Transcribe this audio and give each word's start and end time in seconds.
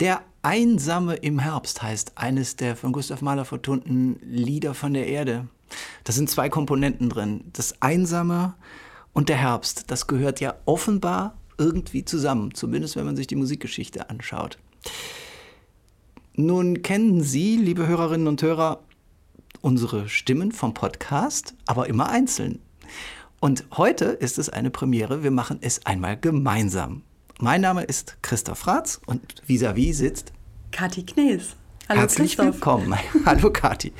Der 0.00 0.22
Einsame 0.42 1.16
im 1.16 1.38
Herbst 1.38 1.82
heißt 1.82 2.12
eines 2.16 2.56
der 2.56 2.74
von 2.74 2.92
Gustav 2.92 3.20
Mahler 3.20 3.44
vertonten 3.44 4.18
Lieder 4.22 4.72
von 4.72 4.94
der 4.94 5.06
Erde. 5.06 5.46
Da 6.04 6.12
sind 6.14 6.30
zwei 6.30 6.48
Komponenten 6.48 7.10
drin. 7.10 7.44
Das 7.52 7.82
Einsame 7.82 8.54
und 9.12 9.28
der 9.28 9.36
Herbst. 9.36 9.90
Das 9.90 10.06
gehört 10.06 10.40
ja 10.40 10.54
offenbar 10.64 11.36
irgendwie 11.58 12.04
zusammen, 12.06 12.54
zumindest 12.54 12.96
wenn 12.96 13.04
man 13.04 13.16
sich 13.16 13.26
die 13.26 13.36
Musikgeschichte 13.36 14.08
anschaut. 14.08 14.58
Nun 16.34 16.80
kennen 16.80 17.22
Sie, 17.22 17.56
liebe 17.56 17.86
Hörerinnen 17.86 18.26
und 18.26 18.40
Hörer, 18.40 18.80
unsere 19.60 20.08
Stimmen 20.08 20.52
vom 20.52 20.72
Podcast, 20.72 21.54
aber 21.66 21.88
immer 21.88 22.08
einzeln. 22.08 22.60
Und 23.42 23.64
heute 23.74 24.04
ist 24.04 24.38
es 24.38 24.50
eine 24.50 24.68
Premiere. 24.68 25.22
Wir 25.22 25.30
machen 25.30 25.60
es 25.62 25.86
einmal 25.86 26.18
gemeinsam. 26.18 27.02
Mein 27.38 27.62
Name 27.62 27.84
ist 27.84 28.18
Christoph 28.20 28.66
Ratz 28.66 29.00
und 29.06 29.22
vis-à-vis 29.46 29.92
-vis 29.92 29.94
sitzt 29.94 30.32
Kathi 30.72 31.04
Knees. 31.04 31.56
Hallo 31.88 32.02
Herzlich 32.02 32.36
Christoph. 32.36 32.54
willkommen. 32.56 32.94
Hallo 33.24 33.50
Kathi. 33.50 33.94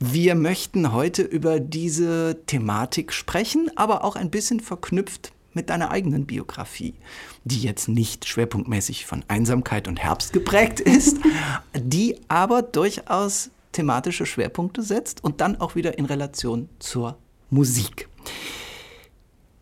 Wir 0.00 0.34
möchten 0.34 0.90
heute 0.90 1.20
über 1.20 1.60
diese 1.60 2.40
Thematik 2.46 3.12
sprechen, 3.12 3.70
aber 3.76 4.04
auch 4.04 4.16
ein 4.16 4.30
bisschen 4.30 4.60
verknüpft 4.60 5.32
mit 5.52 5.68
deiner 5.68 5.90
eigenen 5.90 6.24
Biografie, 6.24 6.94
die 7.44 7.60
jetzt 7.60 7.88
nicht 7.88 8.24
schwerpunktmäßig 8.24 9.04
von 9.04 9.22
Einsamkeit 9.28 9.86
und 9.86 10.00
Herbst 10.00 10.32
geprägt 10.32 10.80
ist, 10.96 11.18
die 11.76 12.18
aber 12.28 12.62
durchaus 12.62 13.50
thematische 13.72 14.24
Schwerpunkte 14.24 14.80
setzt 14.80 15.22
und 15.22 15.42
dann 15.42 15.60
auch 15.60 15.74
wieder 15.74 15.98
in 15.98 16.06
Relation 16.06 16.70
zur 16.78 17.18
Musik. 17.50 18.08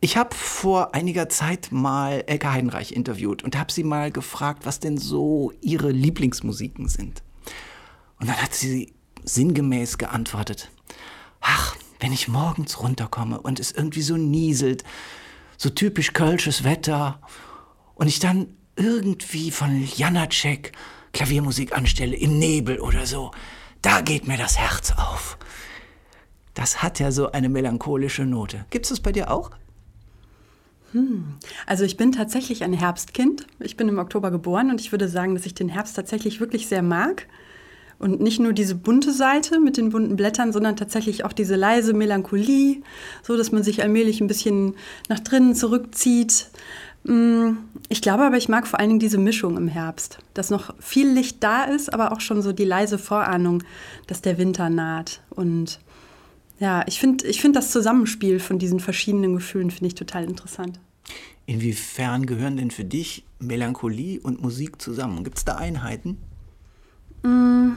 Ich 0.02 0.16
habe 0.16 0.34
vor 0.34 0.94
einiger 0.94 1.28
Zeit 1.28 1.72
mal 1.72 2.24
Elke 2.26 2.50
Heidenreich 2.50 2.92
interviewt 2.92 3.42
und 3.42 3.58
habe 3.58 3.70
sie 3.70 3.84
mal 3.84 4.10
gefragt, 4.10 4.64
was 4.64 4.80
denn 4.80 4.96
so 4.96 5.52
ihre 5.60 5.90
Lieblingsmusiken 5.90 6.88
sind. 6.88 7.22
Und 8.18 8.28
dann 8.28 8.40
hat 8.40 8.54
sie 8.54 8.94
sinngemäß 9.24 9.98
geantwortet, 9.98 10.70
ach, 11.42 11.76
wenn 11.98 12.14
ich 12.14 12.28
morgens 12.28 12.80
runterkomme 12.80 13.42
und 13.42 13.60
es 13.60 13.72
irgendwie 13.72 14.00
so 14.00 14.16
nieselt, 14.16 14.84
so 15.58 15.68
typisch 15.68 16.14
kölsches 16.14 16.64
Wetter 16.64 17.20
und 17.94 18.06
ich 18.06 18.20
dann 18.20 18.54
irgendwie 18.76 19.50
von 19.50 19.86
Janacek 19.96 20.72
Klaviermusik 21.12 21.76
anstelle 21.76 22.16
im 22.16 22.38
Nebel 22.38 22.80
oder 22.80 23.04
so, 23.04 23.32
da 23.82 24.00
geht 24.00 24.26
mir 24.26 24.38
das 24.38 24.56
Herz 24.56 24.92
auf. 24.92 25.36
Das 26.54 26.82
hat 26.82 27.00
ja 27.00 27.12
so 27.12 27.32
eine 27.32 27.50
melancholische 27.50 28.24
Note. 28.24 28.64
Gibt 28.70 28.86
es 28.86 28.90
das 28.90 29.00
bei 29.00 29.12
dir 29.12 29.30
auch? 29.30 29.50
Hm. 30.92 31.34
Also 31.66 31.84
ich 31.84 31.96
bin 31.96 32.12
tatsächlich 32.12 32.64
ein 32.64 32.72
Herbstkind. 32.72 33.46
Ich 33.60 33.76
bin 33.76 33.88
im 33.88 33.98
Oktober 33.98 34.30
geboren 34.30 34.70
und 34.70 34.80
ich 34.80 34.92
würde 34.92 35.08
sagen, 35.08 35.34
dass 35.34 35.46
ich 35.46 35.54
den 35.54 35.68
Herbst 35.68 35.96
tatsächlich 35.96 36.40
wirklich 36.40 36.66
sehr 36.66 36.82
mag. 36.82 37.26
Und 37.98 38.20
nicht 38.20 38.40
nur 38.40 38.54
diese 38.54 38.74
bunte 38.74 39.12
Seite 39.12 39.60
mit 39.60 39.76
den 39.76 39.90
bunten 39.90 40.16
Blättern, 40.16 40.52
sondern 40.52 40.74
tatsächlich 40.74 41.24
auch 41.26 41.34
diese 41.34 41.54
leise 41.54 41.92
Melancholie, 41.92 42.82
so 43.22 43.36
dass 43.36 43.52
man 43.52 43.62
sich 43.62 43.82
allmählich 43.82 44.22
ein 44.22 44.26
bisschen 44.26 44.74
nach 45.08 45.20
drinnen 45.20 45.54
zurückzieht. 45.54 46.50
Hm. 47.04 47.58
Ich 47.88 48.00
glaube 48.02 48.24
aber, 48.24 48.38
ich 48.38 48.48
mag 48.48 48.66
vor 48.66 48.80
allen 48.80 48.88
Dingen 48.88 49.00
diese 49.00 49.18
Mischung 49.18 49.56
im 49.56 49.68
Herbst, 49.68 50.18
dass 50.32 50.50
noch 50.50 50.74
viel 50.80 51.08
Licht 51.10 51.42
da 51.42 51.64
ist, 51.64 51.92
aber 51.92 52.12
auch 52.12 52.20
schon 52.20 52.40
so 52.40 52.52
die 52.52 52.64
leise 52.64 52.98
Vorahnung, 52.98 53.62
dass 54.06 54.22
der 54.22 54.38
Winter 54.38 54.70
naht. 54.70 55.20
Und 55.30 55.78
ja, 56.60 56.84
ich 56.86 57.00
finde 57.00 57.26
ich 57.26 57.40
find 57.40 57.56
das 57.56 57.72
Zusammenspiel 57.72 58.38
von 58.38 58.58
diesen 58.58 58.80
verschiedenen 58.80 59.34
Gefühlen 59.34 59.70
finde 59.70 59.88
ich 59.88 59.94
total 59.94 60.24
interessant. 60.24 60.78
Inwiefern 61.46 62.26
gehören 62.26 62.58
denn 62.58 62.70
für 62.70 62.84
dich 62.84 63.24
Melancholie 63.38 64.20
und 64.20 64.42
Musik 64.42 64.80
zusammen? 64.80 65.24
Gibt 65.24 65.38
es 65.38 65.44
da 65.46 65.56
Einheiten? 65.56 66.18
Mm. 67.22 67.72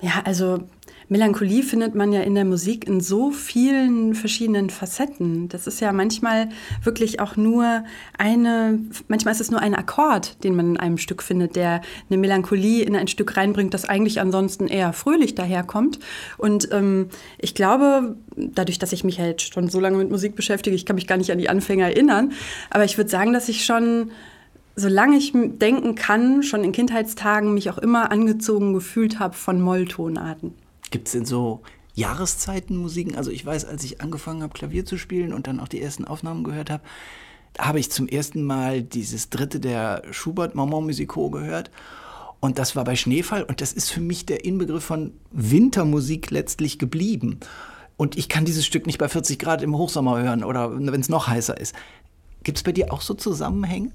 Ja, 0.00 0.22
also 0.24 0.66
Melancholie 1.10 1.62
findet 1.62 1.94
man 1.94 2.12
ja 2.12 2.20
in 2.20 2.34
der 2.34 2.44
Musik 2.44 2.86
in 2.86 3.00
so 3.00 3.30
vielen 3.30 4.14
verschiedenen 4.14 4.68
Facetten. 4.68 5.48
Das 5.48 5.66
ist 5.66 5.80
ja 5.80 5.92
manchmal 5.92 6.50
wirklich 6.82 7.18
auch 7.20 7.36
nur 7.36 7.84
eine, 8.18 8.78
manchmal 9.08 9.32
ist 9.32 9.40
es 9.40 9.50
nur 9.50 9.60
ein 9.60 9.74
Akkord, 9.74 10.42
den 10.44 10.54
man 10.54 10.70
in 10.72 10.76
einem 10.76 10.98
Stück 10.98 11.22
findet, 11.22 11.56
der 11.56 11.80
eine 12.10 12.18
Melancholie 12.18 12.82
in 12.84 12.94
ein 12.94 13.08
Stück 13.08 13.38
reinbringt, 13.38 13.72
das 13.72 13.86
eigentlich 13.86 14.20
ansonsten 14.20 14.66
eher 14.66 14.92
fröhlich 14.92 15.34
daherkommt. 15.34 15.98
Und 16.36 16.68
ähm, 16.72 17.08
ich 17.38 17.54
glaube, 17.54 18.16
dadurch, 18.36 18.78
dass 18.78 18.92
ich 18.92 19.02
mich 19.02 19.18
halt 19.18 19.40
schon 19.40 19.70
so 19.70 19.80
lange 19.80 19.96
mit 19.96 20.10
Musik 20.10 20.36
beschäftige, 20.36 20.76
ich 20.76 20.84
kann 20.84 20.96
mich 20.96 21.06
gar 21.06 21.16
nicht 21.16 21.32
an 21.32 21.38
die 21.38 21.48
Anfänger 21.48 21.86
erinnern, 21.86 22.32
aber 22.68 22.84
ich 22.84 22.98
würde 22.98 23.10
sagen, 23.10 23.32
dass 23.32 23.48
ich 23.48 23.64
schon 23.64 24.10
solange 24.76 25.16
ich 25.16 25.32
denken 25.34 25.96
kann, 25.96 26.44
schon 26.44 26.62
in 26.62 26.70
Kindheitstagen 26.70 27.52
mich 27.52 27.68
auch 27.68 27.78
immer 27.78 28.12
angezogen 28.12 28.74
gefühlt 28.74 29.18
habe 29.18 29.34
von 29.34 29.60
Molltonarten. 29.60 30.54
Gibt 30.90 31.08
es 31.08 31.12
denn 31.12 31.24
so 31.24 31.62
Jahreszeitenmusiken? 31.94 33.16
Also 33.16 33.30
ich 33.30 33.44
weiß, 33.44 33.64
als 33.64 33.84
ich 33.84 34.00
angefangen 34.00 34.42
habe, 34.42 34.54
Klavier 34.54 34.84
zu 34.84 34.96
spielen 34.96 35.32
und 35.32 35.46
dann 35.46 35.60
auch 35.60 35.68
die 35.68 35.82
ersten 35.82 36.04
Aufnahmen 36.04 36.44
gehört 36.44 36.70
habe, 36.70 36.82
habe 37.58 37.80
ich 37.80 37.90
zum 37.90 38.08
ersten 38.08 38.42
Mal 38.42 38.82
dieses 38.82 39.30
dritte 39.30 39.60
der 39.60 40.02
Schubert 40.10 40.54
Maman 40.54 40.84
Musico 40.84 41.30
gehört. 41.30 41.70
Und 42.40 42.58
das 42.58 42.76
war 42.76 42.84
bei 42.84 42.94
Schneefall 42.94 43.42
und 43.42 43.60
das 43.60 43.72
ist 43.72 43.90
für 43.90 44.00
mich 44.00 44.24
der 44.24 44.44
Inbegriff 44.44 44.84
von 44.84 45.12
Wintermusik 45.32 46.30
letztlich 46.30 46.78
geblieben. 46.78 47.40
Und 47.96 48.16
ich 48.16 48.28
kann 48.28 48.44
dieses 48.44 48.64
Stück 48.64 48.86
nicht 48.86 48.98
bei 48.98 49.08
40 49.08 49.40
Grad 49.40 49.60
im 49.60 49.76
Hochsommer 49.76 50.22
hören 50.22 50.44
oder 50.44 50.78
wenn 50.78 51.00
es 51.00 51.08
noch 51.08 51.26
heißer 51.26 51.58
ist. 51.58 51.74
Gibt 52.44 52.58
es 52.58 52.62
bei 52.62 52.70
dir 52.70 52.92
auch 52.92 53.00
so 53.00 53.14
Zusammenhänge? 53.14 53.90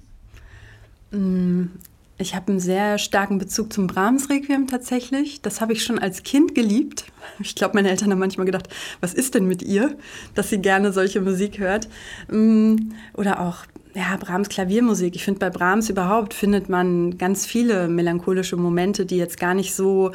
Ich 2.19 2.35
habe 2.35 2.49
einen 2.49 2.59
sehr 2.59 2.99
starken 2.99 3.39
Bezug 3.39 3.73
zum 3.73 3.87
Brahms-Requiem 3.87 4.67
tatsächlich. 4.67 5.41
Das 5.41 5.61
habe 5.61 5.73
ich 5.73 5.83
schon 5.83 5.97
als 5.97 6.21
Kind 6.23 6.53
geliebt. 6.53 7.05
Ich 7.39 7.55
glaube, 7.55 7.73
meine 7.73 7.89
Eltern 7.89 8.11
haben 8.11 8.19
manchmal 8.19 8.45
gedacht, 8.45 8.69
was 9.01 9.13
ist 9.13 9.33
denn 9.33 9.47
mit 9.47 9.63
ihr, 9.63 9.97
dass 10.35 10.49
sie 10.49 10.59
gerne 10.59 10.93
solche 10.93 11.21
Musik 11.21 11.57
hört. 11.57 11.89
Mm, 12.29 12.75
oder 13.15 13.41
auch 13.41 13.65
ja, 13.95 14.15
Brahms 14.17 14.49
Klaviermusik. 14.49 15.15
Ich 15.15 15.23
finde, 15.23 15.39
bei 15.39 15.49
Brahms 15.49 15.89
überhaupt 15.89 16.33
findet 16.33 16.69
man 16.69 17.17
ganz 17.17 17.45
viele 17.45 17.87
melancholische 17.87 18.57
Momente, 18.57 19.05
die 19.05 19.17
jetzt 19.17 19.39
gar 19.39 19.53
nicht 19.53 19.73
so 19.73 20.11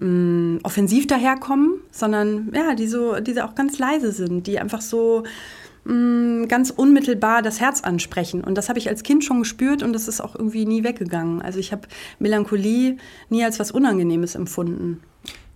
mh, 0.00 0.06
mm, 0.06 0.60
offensiv 0.64 1.06
daherkommen, 1.06 1.80
sondern 1.90 2.52
ja, 2.54 2.74
die 2.74 2.88
so, 2.88 3.20
die 3.20 3.40
auch 3.40 3.54
ganz 3.54 3.78
leise 3.78 4.12
sind, 4.12 4.46
die 4.46 4.58
einfach 4.58 4.80
so 4.80 5.24
ganz 5.88 6.70
unmittelbar 6.70 7.40
das 7.40 7.60
Herz 7.60 7.80
ansprechen. 7.80 8.44
Und 8.44 8.56
das 8.56 8.68
habe 8.68 8.78
ich 8.78 8.88
als 8.88 9.02
Kind 9.02 9.24
schon 9.24 9.38
gespürt 9.38 9.82
und 9.82 9.94
das 9.94 10.06
ist 10.06 10.20
auch 10.20 10.34
irgendwie 10.34 10.66
nie 10.66 10.84
weggegangen. 10.84 11.40
Also 11.40 11.58
ich 11.58 11.72
habe 11.72 11.88
Melancholie 12.18 12.98
nie 13.30 13.44
als 13.44 13.58
was 13.58 13.70
Unangenehmes 13.70 14.34
empfunden. 14.34 15.00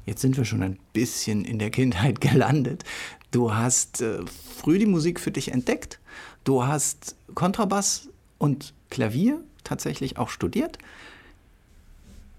Jetzt 0.06 0.22
sind 0.22 0.36
wir 0.36 0.44
schon 0.44 0.62
ein 0.62 0.78
bisschen 0.94 1.44
in 1.44 1.58
der 1.58 1.70
Kindheit 1.70 2.20
gelandet. 2.20 2.84
Du 3.30 3.54
hast 3.54 4.00
äh, 4.00 4.20
früh 4.56 4.78
die 4.78 4.86
Musik 4.86 5.20
für 5.20 5.30
dich 5.30 5.52
entdeckt. 5.52 6.00
Du 6.44 6.64
hast 6.64 7.14
Kontrabass 7.34 8.08
und 8.38 8.72
Klavier 8.90 9.42
tatsächlich 9.64 10.16
auch 10.16 10.30
studiert. 10.30 10.78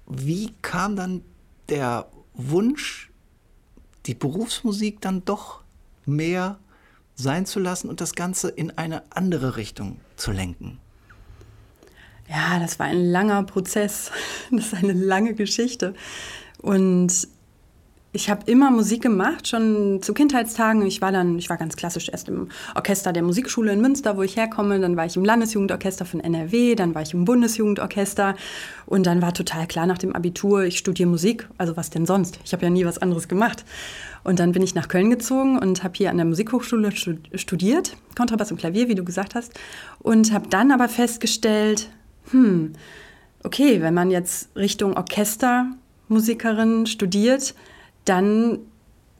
Wie 0.07 0.51
kam 0.61 0.95
dann 0.95 1.21
der 1.69 2.07
Wunsch, 2.33 3.11
die 4.07 4.15
Berufsmusik 4.15 4.99
dann 4.99 5.23
doch 5.25 5.61
mehr 6.05 6.59
sein 7.15 7.45
zu 7.45 7.59
lassen 7.59 7.89
und 7.89 8.01
das 8.01 8.13
Ganze 8.13 8.49
in 8.49 8.77
eine 8.77 9.03
andere 9.11 9.55
Richtung 9.55 9.99
zu 10.15 10.31
lenken? 10.31 10.79
Ja, 12.29 12.59
das 12.59 12.79
war 12.79 12.87
ein 12.87 13.11
langer 13.11 13.43
Prozess. 13.43 14.11
Das 14.51 14.67
ist 14.67 14.75
eine 14.75 14.93
lange 14.93 15.33
Geschichte. 15.33 15.93
Und 16.59 17.27
ich 18.15 18.29
habe 18.29 18.43
immer 18.45 18.69
Musik 18.69 19.01
gemacht, 19.01 19.47
schon 19.47 19.99
zu 20.03 20.13
Kindheitstagen. 20.13 20.85
Ich 20.85 21.01
war 21.01 21.11
dann, 21.11 21.39
ich 21.39 21.49
war 21.49 21.57
ganz 21.57 21.75
klassisch 21.75 22.09
erst 22.09 22.29
im 22.29 22.49
Orchester 22.75 23.11
der 23.11 23.23
Musikschule 23.23 23.73
in 23.73 23.81
Münster, 23.81 24.15
wo 24.17 24.21
ich 24.21 24.37
herkomme. 24.37 24.79
Dann 24.79 24.95
war 24.95 25.07
ich 25.07 25.15
im 25.15 25.25
Landesjugendorchester 25.25 26.05
von 26.05 26.19
NRW, 26.19 26.75
dann 26.75 26.93
war 26.93 27.01
ich 27.01 27.15
im 27.15 27.25
Bundesjugendorchester. 27.25 28.35
Und 28.85 29.07
dann 29.07 29.23
war 29.23 29.33
total 29.33 29.65
klar 29.65 29.87
nach 29.87 29.97
dem 29.97 30.15
Abitur, 30.15 30.63
ich 30.63 30.77
studiere 30.77 31.09
Musik. 31.09 31.49
Also 31.57 31.75
was 31.75 31.89
denn 31.89 32.05
sonst? 32.05 32.39
Ich 32.45 32.53
habe 32.53 32.63
ja 32.63 32.69
nie 32.69 32.85
was 32.85 32.99
anderes 32.99 33.27
gemacht. 33.27 33.65
Und 34.23 34.37
dann 34.37 34.51
bin 34.51 34.61
ich 34.61 34.75
nach 34.75 34.89
Köln 34.89 35.09
gezogen 35.09 35.57
und 35.57 35.83
habe 35.83 35.95
hier 35.97 36.11
an 36.11 36.17
der 36.17 36.27
Musikhochschule 36.27 36.91
studiert, 36.91 37.97
Kontrabass 38.15 38.51
und 38.51 38.57
Klavier, 38.57 38.89
wie 38.89 38.95
du 38.95 39.03
gesagt 39.03 39.33
hast. 39.33 39.59
Und 39.99 40.31
habe 40.31 40.47
dann 40.49 40.71
aber 40.71 40.87
festgestellt, 40.87 41.89
hm, 42.29 42.73
okay, 43.43 43.81
wenn 43.81 43.95
man 43.95 44.11
jetzt 44.11 44.55
Richtung 44.55 44.95
Orchestermusikerin 44.95 46.85
studiert, 46.85 47.55
dann 48.05 48.59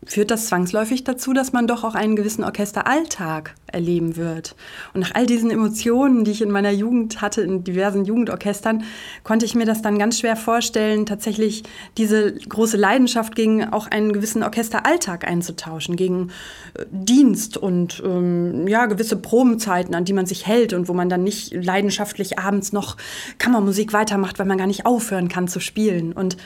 führt 0.06 0.32
das 0.32 0.48
zwangsläufig 0.48 1.04
dazu, 1.04 1.34
dass 1.34 1.54
man 1.54 1.68
doch 1.68 1.84
auch 1.84 1.96
einen 1.96 2.16
gewissen 2.16 2.44
Orchesteralltag 2.44 3.56
erleben 3.68 4.16
wird. 4.16 4.56
Und 4.94 5.02
nach 5.02 5.16
all 5.16 5.26
diesen 5.26 5.50
Emotionen, 5.50 6.24
die 6.24 6.32
ich 6.32 6.42
in 6.42 6.52
meiner 6.52 6.72
Jugend 6.72 7.22
hatte, 7.22 7.42
in 7.42 7.64
diversen 7.64 8.06
Jugendorchestern, 8.06 8.84
konnte 9.24 9.46
ich 9.46 9.56
mir 9.56 9.66
das 9.66 9.82
dann 9.82 9.98
ganz 9.98 10.20
schwer 10.20 10.36
vorstellen, 10.36 11.06
tatsächlich 11.06 11.64
diese 11.98 12.34
große 12.34 12.78
Leidenschaft 12.78 13.36
gegen 13.36 13.64
auch 13.66 13.88
einen 13.88 14.14
gewissen 14.14 14.44
Orchesteralltag 14.44 15.28
einzutauschen, 15.28 15.96
gegen 15.96 16.30
äh, 16.76 16.86
Dienst 16.92 17.58
und 17.58 18.02
ähm, 18.06 18.68
ja, 18.68 18.86
gewisse 18.86 19.16
Probenzeiten, 19.18 19.96
an 19.96 20.06
die 20.06 20.14
man 20.14 20.26
sich 20.26 20.46
hält 20.46 20.74
und 20.74 20.88
wo 20.88 20.94
man 20.94 21.10
dann 21.10 21.24
nicht 21.24 21.54
leidenschaftlich 21.54 22.40
abends 22.40 22.74
noch 22.74 22.98
Kammermusik 23.38 23.94
weitermacht, 23.94 24.40
weil 24.40 24.46
man 24.46 24.58
gar 24.58 24.68
nicht 24.68 24.86
aufhören 24.86 25.30
kann 25.30 25.48
zu 25.48 25.60
spielen. 25.60 26.14
Und 26.14 26.38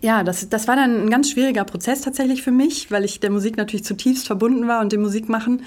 ja, 0.00 0.22
das, 0.22 0.48
das 0.48 0.68
war 0.68 0.76
dann 0.76 1.02
ein 1.02 1.10
ganz 1.10 1.30
schwieriger 1.30 1.64
Prozess 1.64 2.00
tatsächlich 2.00 2.42
für 2.42 2.50
mich, 2.50 2.90
weil 2.90 3.04
ich 3.04 3.20
der 3.20 3.30
Musik 3.30 3.56
natürlich 3.56 3.84
zutiefst 3.84 4.26
verbunden 4.26 4.68
war 4.68 4.80
und 4.80 4.92
dem 4.92 5.02
Musikmachen. 5.02 5.62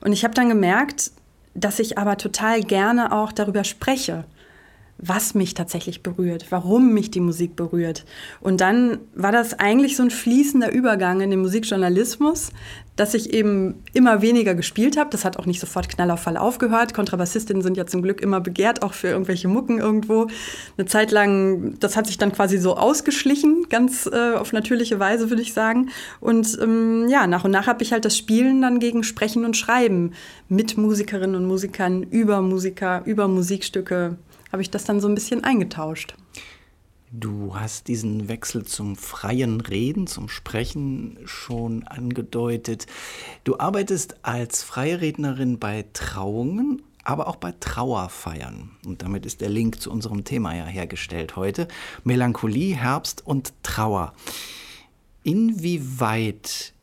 Und 0.00 0.12
ich 0.12 0.24
habe 0.24 0.34
dann 0.34 0.48
gemerkt, 0.48 1.12
dass 1.54 1.78
ich 1.78 1.98
aber 1.98 2.16
total 2.16 2.62
gerne 2.62 3.12
auch 3.12 3.32
darüber 3.32 3.64
spreche 3.64 4.24
was 4.98 5.34
mich 5.34 5.54
tatsächlich 5.54 6.02
berührt, 6.02 6.46
warum 6.50 6.92
mich 6.92 7.10
die 7.10 7.20
Musik 7.20 7.54
berührt. 7.54 8.04
Und 8.40 8.60
dann 8.60 8.98
war 9.14 9.32
das 9.32 9.58
eigentlich 9.58 9.96
so 9.96 10.02
ein 10.02 10.10
fließender 10.10 10.72
Übergang 10.72 11.20
in 11.20 11.30
den 11.30 11.40
Musikjournalismus, 11.40 12.50
dass 12.98 13.14
ich 13.14 13.32
eben 13.32 13.82
immer 13.92 14.22
weniger 14.22 14.54
gespielt 14.54 14.96
habe. 14.96 15.10
Das 15.10 15.24
hat 15.24 15.38
auch 15.38 15.46
nicht 15.46 15.60
sofort 15.60 15.88
Knall 15.88 16.10
auf 16.10 16.20
Fall 16.20 16.36
aufgehört. 16.36 16.94
Kontrabassistinnen 16.94 17.62
sind 17.62 17.76
ja 17.76 17.86
zum 17.86 18.02
Glück 18.02 18.20
immer 18.20 18.40
begehrt, 18.40 18.82
auch 18.82 18.92
für 18.92 19.08
irgendwelche 19.08 19.48
Mucken 19.48 19.78
irgendwo. 19.78 20.26
Eine 20.76 20.86
Zeit 20.86 21.12
lang, 21.12 21.78
das 21.78 21.96
hat 21.96 22.06
sich 22.08 22.18
dann 22.18 22.32
quasi 22.32 22.58
so 22.58 22.76
ausgeschlichen, 22.76 23.66
ganz 23.70 24.06
äh, 24.12 24.34
auf 24.34 24.52
natürliche 24.52 24.98
Weise, 24.98 25.30
würde 25.30 25.42
ich 25.42 25.52
sagen. 25.52 25.90
Und 26.20 26.58
ähm, 26.60 27.06
ja, 27.08 27.26
nach 27.26 27.44
und 27.44 27.52
nach 27.52 27.68
habe 27.68 27.82
ich 27.82 27.92
halt 27.92 28.04
das 28.04 28.16
Spielen 28.16 28.60
dann 28.60 28.80
gegen 28.80 29.04
Sprechen 29.04 29.44
und 29.44 29.56
Schreiben 29.56 30.12
mit 30.48 30.76
Musikerinnen 30.76 31.36
und 31.36 31.46
Musikern 31.46 32.02
über 32.02 32.42
Musiker, 32.42 33.02
über 33.04 33.28
Musikstücke 33.28 34.18
habe 34.52 34.62
ich 34.62 34.70
das 34.70 34.84
dann 34.84 35.00
so 35.00 35.08
ein 35.08 35.14
bisschen 35.14 35.44
eingetauscht. 35.44 36.14
Du 37.10 37.54
hast 37.58 37.88
diesen 37.88 38.28
Wechsel 38.28 38.66
zum 38.66 38.94
freien 38.94 39.62
Reden, 39.62 40.06
zum 40.06 40.28
Sprechen 40.28 41.18
schon 41.24 41.84
angedeutet. 41.84 42.86
Du 43.44 43.58
arbeitest 43.58 44.16
als 44.26 44.62
freie 44.62 45.00
Rednerin 45.00 45.58
bei 45.58 45.86
Trauungen, 45.94 46.82
aber 47.04 47.26
auch 47.28 47.36
bei 47.36 47.52
Trauerfeiern. 47.58 48.72
Und 48.84 49.00
damit 49.00 49.24
ist 49.24 49.40
der 49.40 49.48
Link 49.48 49.80
zu 49.80 49.90
unserem 49.90 50.24
Thema 50.24 50.54
ja 50.54 50.66
hergestellt 50.66 51.36
heute. 51.36 51.66
Melancholie, 52.04 52.76
Herbst 52.76 53.26
und 53.26 53.54
Trauer. 53.62 54.12
Inwieweit 55.22 56.74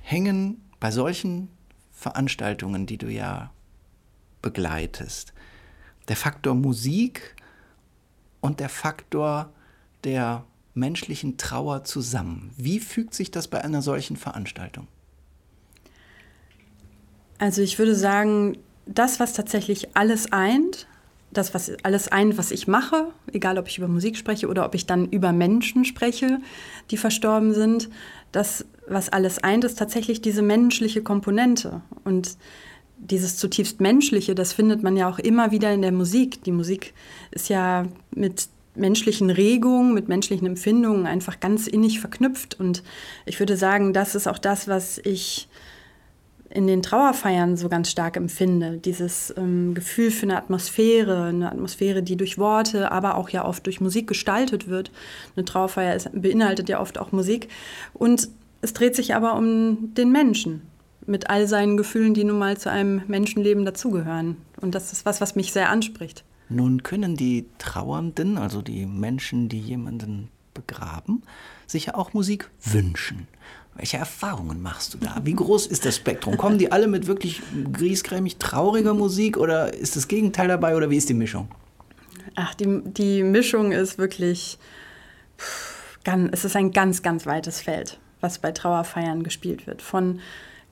hängen 0.00 0.62
bei 0.80 0.90
solchen 0.90 1.48
Veranstaltungen, 1.92 2.86
die 2.86 2.96
du 2.96 3.08
ja 3.08 3.52
begleitest, 4.40 5.34
der 6.08 6.16
Faktor 6.16 6.54
Musik 6.54 7.36
und 8.40 8.60
der 8.60 8.68
Faktor 8.68 9.50
der 10.04 10.44
menschlichen 10.74 11.36
Trauer 11.36 11.84
zusammen. 11.84 12.50
Wie 12.56 12.80
fügt 12.80 13.14
sich 13.14 13.30
das 13.30 13.48
bei 13.48 13.62
einer 13.62 13.82
solchen 13.82 14.16
Veranstaltung? 14.16 14.86
Also 17.38 17.62
ich 17.62 17.78
würde 17.78 17.94
sagen, 17.94 18.58
das, 18.86 19.20
was 19.20 19.32
tatsächlich 19.32 19.96
alles 19.96 20.32
eint, 20.32 20.86
das, 21.30 21.52
was 21.52 21.70
alles 21.82 22.08
eint, 22.08 22.38
was 22.38 22.50
ich 22.50 22.66
mache, 22.66 23.08
egal 23.32 23.58
ob 23.58 23.68
ich 23.68 23.78
über 23.78 23.88
Musik 23.88 24.16
spreche 24.16 24.48
oder 24.48 24.64
ob 24.64 24.74
ich 24.74 24.86
dann 24.86 25.06
über 25.06 25.32
Menschen 25.32 25.84
spreche, 25.84 26.40
die 26.90 26.96
verstorben 26.96 27.52
sind, 27.52 27.90
das, 28.32 28.64
was 28.88 29.10
alles 29.10 29.42
eint, 29.42 29.64
ist 29.64 29.78
tatsächlich 29.78 30.22
diese 30.22 30.42
menschliche 30.42 31.02
Komponente. 31.02 31.82
Und 32.04 32.36
dieses 32.98 33.36
zutiefst 33.36 33.80
Menschliche, 33.80 34.34
das 34.34 34.52
findet 34.52 34.82
man 34.82 34.96
ja 34.96 35.08
auch 35.08 35.18
immer 35.18 35.50
wieder 35.50 35.72
in 35.72 35.82
der 35.82 35.92
Musik. 35.92 36.42
Die 36.44 36.52
Musik 36.52 36.94
ist 37.30 37.48
ja 37.48 37.86
mit 38.10 38.48
menschlichen 38.74 39.30
Regungen, 39.30 39.94
mit 39.94 40.08
menschlichen 40.08 40.46
Empfindungen 40.46 41.06
einfach 41.06 41.40
ganz 41.40 41.66
innig 41.66 42.00
verknüpft. 42.00 42.58
Und 42.58 42.82
ich 43.26 43.38
würde 43.38 43.56
sagen, 43.56 43.92
das 43.92 44.14
ist 44.14 44.26
auch 44.26 44.38
das, 44.38 44.68
was 44.68 44.98
ich 44.98 45.48
in 46.50 46.66
den 46.66 46.82
Trauerfeiern 46.82 47.56
so 47.56 47.68
ganz 47.68 47.90
stark 47.90 48.16
empfinde. 48.16 48.78
Dieses 48.78 49.34
ähm, 49.36 49.74
Gefühl 49.74 50.10
für 50.10 50.24
eine 50.24 50.38
Atmosphäre, 50.38 51.24
eine 51.24 51.52
Atmosphäre, 51.52 52.02
die 52.02 52.16
durch 52.16 52.38
Worte, 52.38 52.90
aber 52.90 53.16
auch 53.16 53.28
ja 53.28 53.44
oft 53.44 53.66
durch 53.66 53.80
Musik 53.80 54.06
gestaltet 54.06 54.68
wird. 54.68 54.90
Eine 55.36 55.44
Trauerfeier 55.44 55.94
ist, 55.94 56.10
beinhaltet 56.14 56.68
ja 56.70 56.80
oft 56.80 56.96
auch 56.98 57.12
Musik. 57.12 57.48
Und 57.92 58.28
es 58.62 58.72
dreht 58.72 58.96
sich 58.96 59.14
aber 59.14 59.36
um 59.36 59.94
den 59.94 60.10
Menschen 60.10 60.62
mit 61.08 61.30
all 61.30 61.48
seinen 61.48 61.76
Gefühlen, 61.76 62.14
die 62.14 62.24
nun 62.24 62.38
mal 62.38 62.58
zu 62.58 62.70
einem 62.70 63.02
Menschenleben 63.06 63.64
dazugehören. 63.64 64.36
Und 64.60 64.74
das 64.74 64.92
ist 64.92 65.06
was, 65.06 65.20
was 65.20 65.34
mich 65.34 65.52
sehr 65.52 65.70
anspricht. 65.70 66.24
Nun 66.48 66.82
können 66.82 67.16
die 67.16 67.46
Trauernden, 67.58 68.38
also 68.38 68.62
die 68.62 68.86
Menschen, 68.86 69.48
die 69.48 69.58
jemanden 69.58 70.28
begraben, 70.54 71.22
sich 71.66 71.86
ja 71.86 71.94
auch 71.94 72.14
Musik 72.14 72.50
wünschen. 72.62 73.28
Welche 73.74 73.96
Erfahrungen 73.96 74.60
machst 74.60 74.94
du 74.94 74.98
da? 74.98 75.20
Wie 75.22 75.34
groß 75.34 75.66
ist 75.66 75.84
das 75.84 75.96
Spektrum? 75.96 76.36
Kommen 76.36 76.58
die 76.58 76.72
alle 76.72 76.88
mit 76.88 77.06
wirklich 77.06 77.42
griesgrämig 77.72 78.38
trauriger 78.38 78.92
Musik 78.92 79.36
oder 79.36 79.72
ist 79.72 79.94
das 79.94 80.08
Gegenteil 80.08 80.48
dabei 80.48 80.74
oder 80.74 80.90
wie 80.90 80.96
ist 80.96 81.08
die 81.08 81.14
Mischung? 81.14 81.48
Ach, 82.34 82.54
die, 82.54 82.82
die 82.84 83.22
Mischung 83.22 83.70
ist 83.70 83.98
wirklich, 83.98 84.58
pff, 85.38 85.98
ganz, 86.02 86.30
es 86.32 86.44
ist 86.44 86.56
ein 86.56 86.72
ganz, 86.72 87.02
ganz 87.02 87.24
weites 87.24 87.60
Feld, 87.60 88.00
was 88.20 88.38
bei 88.38 88.50
Trauerfeiern 88.50 89.22
gespielt 89.22 89.66
wird. 89.66 89.80
Von 89.80 90.20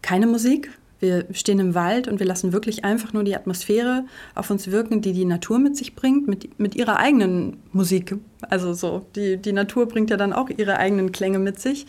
keine 0.06 0.28
Musik. 0.28 0.70
Wir 1.00 1.26
stehen 1.32 1.58
im 1.58 1.74
Wald 1.74 2.06
und 2.06 2.20
wir 2.20 2.26
lassen 2.26 2.52
wirklich 2.52 2.84
einfach 2.84 3.12
nur 3.12 3.24
die 3.24 3.34
Atmosphäre 3.34 4.04
auf 4.36 4.50
uns 4.50 4.70
wirken, 4.70 5.02
die 5.02 5.12
die 5.12 5.24
Natur 5.24 5.58
mit 5.58 5.76
sich 5.76 5.96
bringt, 5.96 6.28
mit, 6.28 6.60
mit 6.60 6.76
ihrer 6.76 6.98
eigenen 6.98 7.58
Musik. 7.72 8.14
Also 8.40 8.72
so, 8.72 9.04
die, 9.16 9.36
die 9.36 9.52
Natur 9.52 9.88
bringt 9.88 10.10
ja 10.10 10.16
dann 10.16 10.32
auch 10.32 10.48
ihre 10.48 10.78
eigenen 10.78 11.10
Klänge 11.10 11.40
mit 11.40 11.58
sich. 11.60 11.86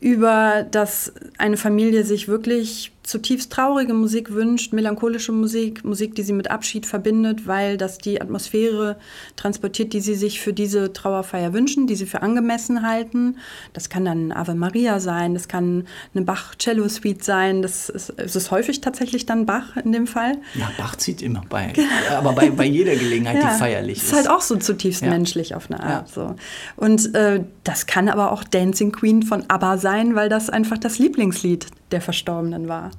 Über 0.00 0.66
dass 0.70 1.12
eine 1.38 1.56
Familie 1.56 2.04
sich 2.04 2.28
wirklich 2.28 2.92
zutiefst 3.02 3.52
traurige 3.52 3.94
Musik 3.94 4.32
wünscht, 4.32 4.72
melancholische 4.72 5.32
Musik, 5.32 5.84
Musik, 5.84 6.14
die 6.14 6.22
sie 6.22 6.32
mit 6.32 6.50
Abschied 6.50 6.86
verbindet, 6.86 7.46
weil 7.46 7.76
das 7.76 7.98
die 7.98 8.20
Atmosphäre 8.20 8.96
transportiert, 9.36 9.92
die 9.92 10.00
sie 10.00 10.14
sich 10.14 10.40
für 10.40 10.52
diese 10.52 10.92
Trauerfeier 10.92 11.52
wünschen, 11.52 11.86
die 11.86 11.96
sie 11.96 12.06
für 12.06 12.22
angemessen 12.22 12.86
halten. 12.86 13.38
Das 13.72 13.88
kann 13.88 14.04
dann 14.04 14.32
Ave 14.32 14.54
Maria 14.54 15.00
sein, 15.00 15.34
das 15.34 15.48
kann 15.48 15.86
eine 16.14 16.24
Bach-Cello-Suite 16.24 17.24
sein, 17.24 17.62
das 17.62 17.88
ist, 17.88 18.12
es 18.16 18.36
ist 18.36 18.50
häufig 18.50 18.80
tatsächlich 18.80 19.26
dann 19.26 19.46
Bach 19.46 19.76
in 19.76 19.92
dem 19.92 20.06
Fall. 20.06 20.36
Ja, 20.54 20.70
Bach 20.76 20.96
zieht 20.96 21.22
immer 21.22 21.42
bei, 21.48 21.72
aber 22.10 22.32
bei, 22.32 22.50
bei 22.50 22.66
jeder 22.66 22.94
Gelegenheit, 22.94 23.42
ja, 23.42 23.52
die 23.52 23.58
feierlich 23.58 23.98
ist. 23.98 24.04
ist 24.04 24.12
halt 24.12 24.28
auch 24.28 24.42
so 24.42 24.56
zutiefst 24.56 25.02
ja. 25.02 25.10
menschlich 25.10 25.54
auf 25.54 25.70
eine 25.70 25.82
Art. 25.82 26.08
Ja. 26.08 26.14
So. 26.14 26.36
Und 26.76 27.14
äh, 27.14 27.44
das 27.64 27.86
kann 27.86 28.08
aber 28.08 28.32
auch 28.32 28.44
Dancing 28.44 28.92
Queen 28.92 29.22
von 29.22 29.44
ABBA 29.48 29.78
sein, 29.78 30.14
weil 30.14 30.28
das 30.28 30.50
einfach 30.50 30.78
das 30.78 30.98
Lieblingslied 30.98 31.66
der 31.90 32.00
Verstorbenen 32.00 32.68
war. 32.68 32.90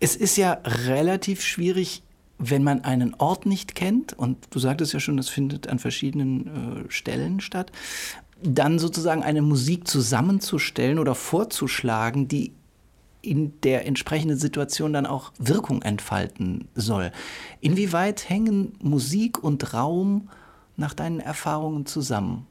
Es 0.00 0.16
ist 0.16 0.36
ja 0.36 0.58
relativ 0.64 1.42
schwierig, 1.42 2.02
wenn 2.38 2.64
man 2.64 2.84
einen 2.84 3.14
Ort 3.14 3.46
nicht 3.46 3.74
kennt, 3.74 4.12
und 4.12 4.48
du 4.50 4.58
sagtest 4.58 4.92
ja 4.92 5.00
schon, 5.00 5.16
das 5.16 5.28
findet 5.28 5.68
an 5.68 5.78
verschiedenen 5.78 6.86
äh, 6.86 6.90
Stellen 6.90 7.40
statt, 7.40 7.70
dann 8.42 8.78
sozusagen 8.78 9.22
eine 9.22 9.42
Musik 9.42 9.88
zusammenzustellen 9.88 10.98
oder 10.98 11.14
vorzuschlagen, 11.14 12.28
die 12.28 12.52
in 13.22 13.58
der 13.62 13.86
entsprechenden 13.86 14.36
Situation 14.36 14.92
dann 14.92 15.06
auch 15.06 15.32
Wirkung 15.38 15.80
entfalten 15.82 16.68
soll. 16.74 17.10
Inwieweit 17.60 18.28
hängen 18.28 18.74
Musik 18.82 19.42
und 19.42 19.72
Raum 19.72 20.28
nach 20.76 20.92
deinen 20.92 21.20
Erfahrungen 21.20 21.86
zusammen? 21.86 22.46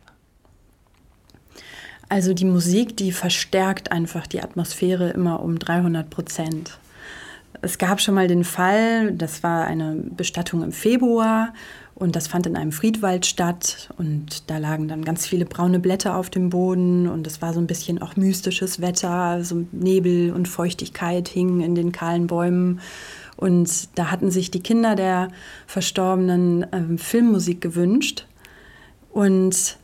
Also 2.13 2.35
die 2.35 2.45
Musik, 2.45 2.95
die 2.95 3.11
verstärkt 3.11 3.91
einfach 3.91 4.27
die 4.27 4.43
Atmosphäre 4.43 5.09
immer 5.09 5.41
um 5.41 5.57
300 5.57 6.11
Prozent. 6.11 6.77
Es 7.63 7.79
gab 7.79 8.01
schon 8.01 8.13
mal 8.13 8.27
den 8.27 8.43
Fall, 8.43 9.13
das 9.13 9.41
war 9.41 9.65
eine 9.65 9.95
Bestattung 9.95 10.61
im 10.61 10.71
Februar 10.71 11.55
und 11.95 12.15
das 12.15 12.27
fand 12.27 12.45
in 12.45 12.55
einem 12.55 12.71
Friedwald 12.71 13.25
statt 13.25 13.89
und 13.97 14.47
da 14.51 14.59
lagen 14.59 14.87
dann 14.87 15.03
ganz 15.03 15.25
viele 15.25 15.45
braune 15.45 15.79
Blätter 15.79 16.15
auf 16.15 16.29
dem 16.29 16.51
Boden 16.51 17.07
und 17.07 17.25
es 17.25 17.41
war 17.41 17.51
so 17.51 17.59
ein 17.59 17.65
bisschen 17.65 17.99
auch 17.99 18.15
mystisches 18.15 18.79
Wetter, 18.79 19.43
so 19.43 19.65
Nebel 19.71 20.33
und 20.33 20.47
Feuchtigkeit 20.47 21.27
hingen 21.27 21.61
in 21.61 21.73
den 21.73 21.91
kahlen 21.91 22.27
Bäumen 22.27 22.79
und 23.37 23.97
da 23.97 24.11
hatten 24.11 24.29
sich 24.29 24.51
die 24.51 24.61
Kinder 24.61 24.95
der 24.95 25.29
Verstorbenen 25.65 26.61
äh, 26.71 26.97
Filmmusik 26.99 27.59
gewünscht 27.59 28.27
und 29.09 29.77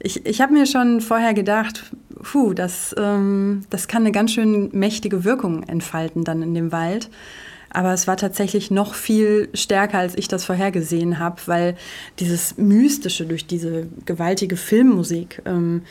ich, 0.00 0.26
ich 0.26 0.40
habe 0.40 0.52
mir 0.52 0.66
schon 0.66 1.00
vorher 1.00 1.34
gedacht, 1.34 1.92
puh, 2.22 2.54
das, 2.54 2.94
ähm, 2.98 3.62
das 3.70 3.86
kann 3.86 4.02
eine 4.02 4.12
ganz 4.12 4.32
schön 4.32 4.70
mächtige 4.72 5.24
Wirkung 5.24 5.62
entfalten 5.64 6.24
dann 6.24 6.42
in 6.42 6.54
dem 6.54 6.72
Wald. 6.72 7.10
Aber 7.72 7.92
es 7.92 8.08
war 8.08 8.16
tatsächlich 8.16 8.70
noch 8.72 8.94
viel 8.94 9.48
stärker, 9.54 9.98
als 9.98 10.16
ich 10.16 10.26
das 10.26 10.44
vorhergesehen 10.44 11.20
habe, 11.20 11.40
weil 11.46 11.76
dieses 12.18 12.56
Mystische 12.56 13.26
durch 13.26 13.46
diese 13.46 13.86
gewaltige 14.06 14.56
Filmmusik, 14.56 15.42
ähm, 15.44 15.82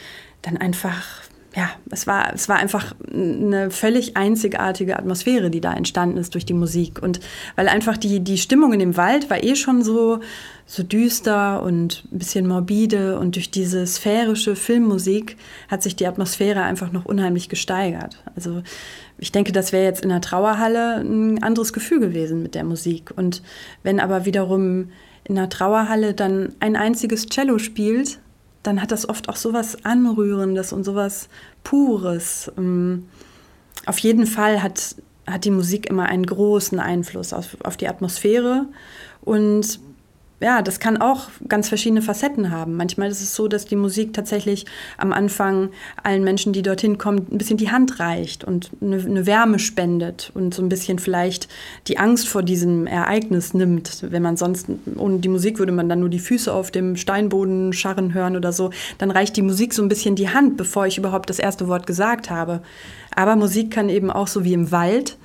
dann 0.42 0.58
einfach 0.58 1.24
ja, 1.56 1.72
es 1.90 2.06
war, 2.06 2.34
es 2.34 2.48
war 2.48 2.58
einfach 2.58 2.94
eine 3.12 3.72
völlig 3.72 4.16
einzigartige 4.16 5.00
Atmosphäre, 5.00 5.50
die 5.50 5.62
da 5.62 5.74
entstanden 5.74 6.18
ist 6.18 6.36
durch 6.36 6.46
die 6.46 6.54
Musik. 6.54 7.02
Und 7.02 7.20
weil 7.56 7.68
einfach 7.68 7.98
die, 7.98 8.20
die 8.20 8.38
Stimmung 8.38 8.72
in 8.74 8.80
dem 8.80 8.98
Wald 8.98 9.32
war 9.32 9.44
eh 9.44 9.56
schon 9.56 9.84
so, 9.84 10.20
so 10.68 10.84
düster 10.84 11.64
und 11.64 12.04
ein 12.12 12.20
bisschen 12.20 12.48
morbide. 12.48 13.18
Und 13.18 13.36
durch 13.36 13.50
diese 13.50 13.88
sphärische 13.88 14.56
Filmmusik 14.56 15.38
hat 15.70 15.82
sich 15.82 15.96
die 15.96 16.06
Atmosphäre 16.06 16.62
einfach 16.62 16.92
noch 16.92 17.06
unheimlich 17.06 17.50
gesteigert. 17.50 18.22
Also 18.36 18.62
ich 19.18 19.32
denke, 19.32 19.52
das 19.52 19.72
wäre 19.72 19.86
jetzt 19.86 20.04
in 20.04 20.10
der 20.10 20.22
Trauerhalle 20.22 20.98
ein 20.98 21.42
anderes 21.42 21.74
Gefühl 21.74 22.00
gewesen 22.00 22.44
mit 22.44 22.54
der 22.54 22.64
Musik. 22.64 23.12
Und 23.16 23.42
wenn 23.82 24.00
aber 24.00 24.26
wiederum 24.26 24.90
in 25.24 25.36
der 25.36 25.50
Trauerhalle 25.50 26.14
dann 26.14 26.54
ein 26.60 26.76
einziges 26.76 27.26
Cello 27.26 27.58
spielt, 27.58 28.20
dann 28.64 28.82
hat 28.82 28.92
das 28.92 29.08
oft 29.08 29.30
auch 29.30 29.36
sowas 29.36 29.78
Anrührendes 29.84 30.74
und 30.74 30.84
sowas 30.84 31.30
Pures. 31.64 32.52
Ähm, 32.58 33.08
auf 33.86 34.00
jeden 34.00 34.28
Fall 34.28 34.62
hat, 34.62 34.96
hat 35.26 35.46
die 35.46 35.52
Musik 35.52 35.90
immer 35.90 36.06
einen 36.06 36.26
großen 36.26 36.80
Einfluss 36.80 37.34
auf, 37.34 37.58
auf 37.64 37.78
die 37.78 37.88
Atmosphäre 37.88 38.68
und 39.22 39.80
ja, 40.42 40.62
das 40.62 40.80
kann 40.80 40.98
auch 40.98 41.28
ganz 41.48 41.68
verschiedene 41.68 42.02
Facetten 42.02 42.50
haben. 42.50 42.76
Manchmal 42.76 43.10
ist 43.10 43.22
es 43.22 43.36
so, 43.36 43.48
dass 43.48 43.66
die 43.66 43.76
Musik 43.76 44.14
tatsächlich 44.14 44.66
am 44.98 45.12
Anfang 45.12 45.70
allen 46.02 46.24
Menschen, 46.24 46.54
die 46.54 46.62
dorthin 46.62 46.98
kommen, 46.98 47.28
ein 47.30 47.38
bisschen 47.38 47.58
die 47.58 47.72
Hand 47.72 48.00
reicht 48.00 48.46
und 48.46 48.72
eine, 48.82 48.98
eine, 48.98 49.26
Wärme 49.26 49.60
spendet 49.60 50.32
und 50.34 50.54
so 50.54 50.62
ein 50.62 50.70
bisschen 50.70 50.98
vielleicht 50.98 51.50
die 51.88 51.98
Angst 51.98 52.30
vor 52.30 52.42
diesem 52.42 52.88
Ereignis 52.88 53.54
nimmt. 53.54 54.06
Wenn 54.10 54.24
man 54.24 54.38
sonst, 54.38 54.68
ohne 54.96 55.20
die 55.20 55.30
Musik 55.30 55.60
würde 55.60 55.74
man 55.74 55.90
dann 55.90 56.00
nur 56.00 56.10
die 56.10 56.20
Füße 56.20 56.54
auf 56.54 56.72
dem 56.72 56.96
Steinboden 56.96 57.74
scharren 57.74 58.14
hören 58.14 58.38
oder 58.38 58.54
so, 58.54 58.72
dann 58.98 59.12
reicht 59.12 59.36
die 59.36 59.42
Musik 59.42 59.74
so 59.74 59.82
ein 59.82 59.90
bisschen 59.90 60.16
die 60.16 60.30
Hand, 60.30 60.56
bevor 60.56 60.88
ich 60.88 60.98
überhaupt 60.98 61.30
das 61.30 61.40
erste 61.40 61.68
Wort 61.68 61.86
gesagt 61.86 62.30
habe. 62.30 62.62
Aber 63.14 63.36
Musik 63.36 63.72
kann 63.72 63.90
eben 63.90 64.10
auch 64.10 64.28
so 64.28 64.46
wie 64.46 64.54
im 64.54 64.72
Wald 64.72 65.18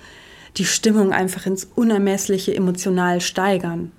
die 0.56 0.64
Stimmung 0.64 1.12
einfach 1.12 1.46
ins 1.46 1.64
Unermessliche 1.74 2.54
emotional 2.54 3.20
steigern. 3.20 3.90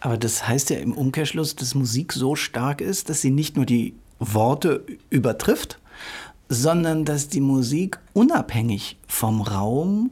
Aber 0.00 0.16
das 0.16 0.48
heißt 0.48 0.70
ja 0.70 0.78
im 0.78 0.92
Umkehrschluss, 0.92 1.56
dass 1.56 1.74
Musik 1.74 2.12
so 2.12 2.36
stark 2.36 2.80
ist, 2.80 3.08
dass 3.08 3.20
sie 3.20 3.30
nicht 3.30 3.56
nur 3.56 3.66
die 3.66 3.94
Worte 4.18 4.84
übertrifft, 5.10 5.78
sondern 6.48 7.04
dass 7.04 7.28
die 7.28 7.40
Musik 7.40 7.98
unabhängig 8.12 8.98
vom 9.06 9.40
Raum 9.42 10.10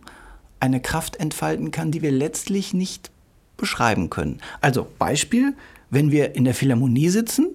eine 0.61 0.81
Kraft 0.81 1.17
entfalten 1.17 1.71
kann, 1.71 1.91
die 1.91 2.03
wir 2.03 2.13
letztlich 2.13 2.75
nicht 2.75 3.11
beschreiben 3.57 4.11
können. 4.11 4.41
Also 4.61 4.87
Beispiel, 4.99 5.55
wenn 5.91 6.11
wir 6.11 6.35
in 6.35 6.45
der 6.45 6.55
Philharmonie 6.55 7.09
sitzen 7.09 7.49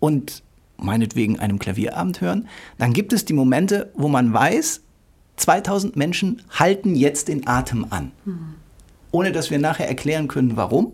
und 0.00 0.42
meinetwegen 0.76 1.38
einem 1.38 1.58
Klavierabend 1.58 2.20
hören, 2.20 2.48
dann 2.78 2.92
gibt 2.92 3.12
es 3.12 3.24
die 3.24 3.32
Momente, 3.32 3.90
wo 3.94 4.08
man 4.08 4.32
weiß, 4.32 4.82
2000 5.36 5.96
Menschen 5.96 6.42
halten 6.50 6.94
jetzt 6.94 7.28
den 7.28 7.46
Atem 7.46 7.86
an. 7.90 8.12
Ohne 9.10 9.32
dass 9.32 9.50
wir 9.50 9.58
nachher 9.58 9.88
erklären 9.88 10.28
können, 10.28 10.56
warum. 10.56 10.92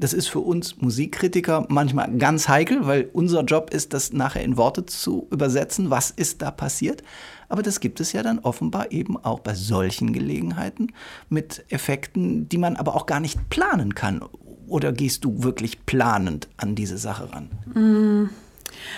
Das 0.00 0.12
ist 0.12 0.28
für 0.28 0.38
uns 0.38 0.76
Musikkritiker 0.80 1.66
manchmal 1.68 2.16
ganz 2.18 2.48
heikel, 2.48 2.86
weil 2.86 3.10
unser 3.12 3.42
Job 3.42 3.70
ist, 3.70 3.92
das 3.92 4.12
nachher 4.12 4.44
in 4.44 4.56
Worte 4.56 4.86
zu 4.86 5.26
übersetzen, 5.30 5.90
was 5.90 6.12
ist 6.12 6.40
da 6.40 6.52
passiert. 6.52 7.02
Aber 7.48 7.62
das 7.62 7.80
gibt 7.80 7.98
es 7.98 8.12
ja 8.12 8.22
dann 8.22 8.38
offenbar 8.38 8.92
eben 8.92 9.16
auch 9.16 9.40
bei 9.40 9.54
solchen 9.54 10.12
Gelegenheiten 10.12 10.92
mit 11.28 11.64
Effekten, 11.68 12.48
die 12.48 12.58
man 12.58 12.76
aber 12.76 12.94
auch 12.94 13.06
gar 13.06 13.20
nicht 13.20 13.50
planen 13.50 13.94
kann. 13.94 14.22
Oder 14.68 14.92
gehst 14.92 15.24
du 15.24 15.42
wirklich 15.42 15.84
planend 15.84 16.48
an 16.58 16.74
diese 16.74 16.98
Sache 16.98 17.32
ran? 17.32 17.48
Mm. 17.74 18.30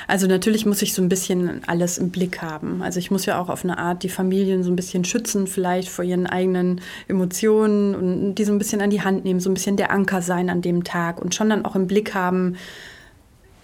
Also 0.06 0.26
natürlich 0.26 0.66
muss 0.66 0.82
ich 0.82 0.94
so 0.94 1.02
ein 1.02 1.08
bisschen 1.08 1.62
alles 1.66 1.98
im 1.98 2.10
Blick 2.10 2.42
haben. 2.42 2.82
Also 2.82 2.98
ich 2.98 3.10
muss 3.10 3.26
ja 3.26 3.40
auch 3.40 3.48
auf 3.48 3.64
eine 3.64 3.78
Art 3.78 4.02
die 4.02 4.08
Familien 4.08 4.62
so 4.62 4.70
ein 4.70 4.76
bisschen 4.76 5.04
schützen, 5.04 5.46
vielleicht 5.46 5.88
vor 5.88 6.04
ihren 6.04 6.26
eigenen 6.26 6.80
Emotionen 7.08 7.94
und 7.94 8.34
die 8.34 8.44
so 8.44 8.52
ein 8.52 8.58
bisschen 8.58 8.80
an 8.80 8.90
die 8.90 9.02
Hand 9.02 9.24
nehmen, 9.24 9.40
so 9.40 9.50
ein 9.50 9.54
bisschen 9.54 9.76
der 9.76 9.90
Anker 9.90 10.22
sein 10.22 10.50
an 10.50 10.62
dem 10.62 10.84
Tag 10.84 11.20
und 11.20 11.34
schon 11.34 11.50
dann 11.50 11.64
auch 11.64 11.76
im 11.76 11.86
Blick 11.86 12.14
haben, 12.14 12.56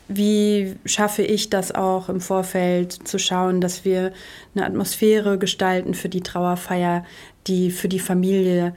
wie 0.08 0.76
schaffe 0.84 1.22
ich 1.22 1.50
das 1.50 1.72
auch 1.74 2.08
im 2.08 2.20
Vorfeld 2.20 2.92
zu 2.92 3.18
schauen, 3.18 3.60
dass 3.60 3.84
wir 3.84 4.12
eine 4.54 4.64
Atmosphäre 4.64 5.36
gestalten 5.38 5.94
für 5.94 6.08
die 6.08 6.20
Trauerfeier, 6.20 7.04
die 7.48 7.70
für 7.70 7.88
die 7.88 7.98
Familie 7.98 8.74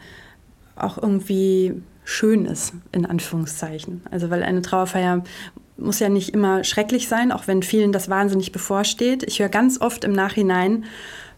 auch 0.75 0.97
irgendwie 0.97 1.81
schön 2.03 2.45
ist, 2.45 2.73
in 2.91 3.05
Anführungszeichen. 3.05 4.01
Also 4.09 4.31
weil 4.31 4.41
eine 4.41 4.63
Trauerfeier 4.63 5.23
muss 5.79 5.99
ja 5.99 6.09
nicht 6.09 6.33
immer 6.33 6.63
schrecklich 6.63 7.07
sein, 7.07 7.31
auch 7.31 7.47
wenn 7.47 7.63
vielen 7.63 7.91
das 7.91 8.09
wahnsinnig 8.09 8.51
bevorsteht. 8.51 9.23
Ich 9.23 9.39
höre 9.39 9.49
ganz 9.49 9.81
oft 9.81 10.03
im 10.03 10.11
Nachhinein, 10.11 10.85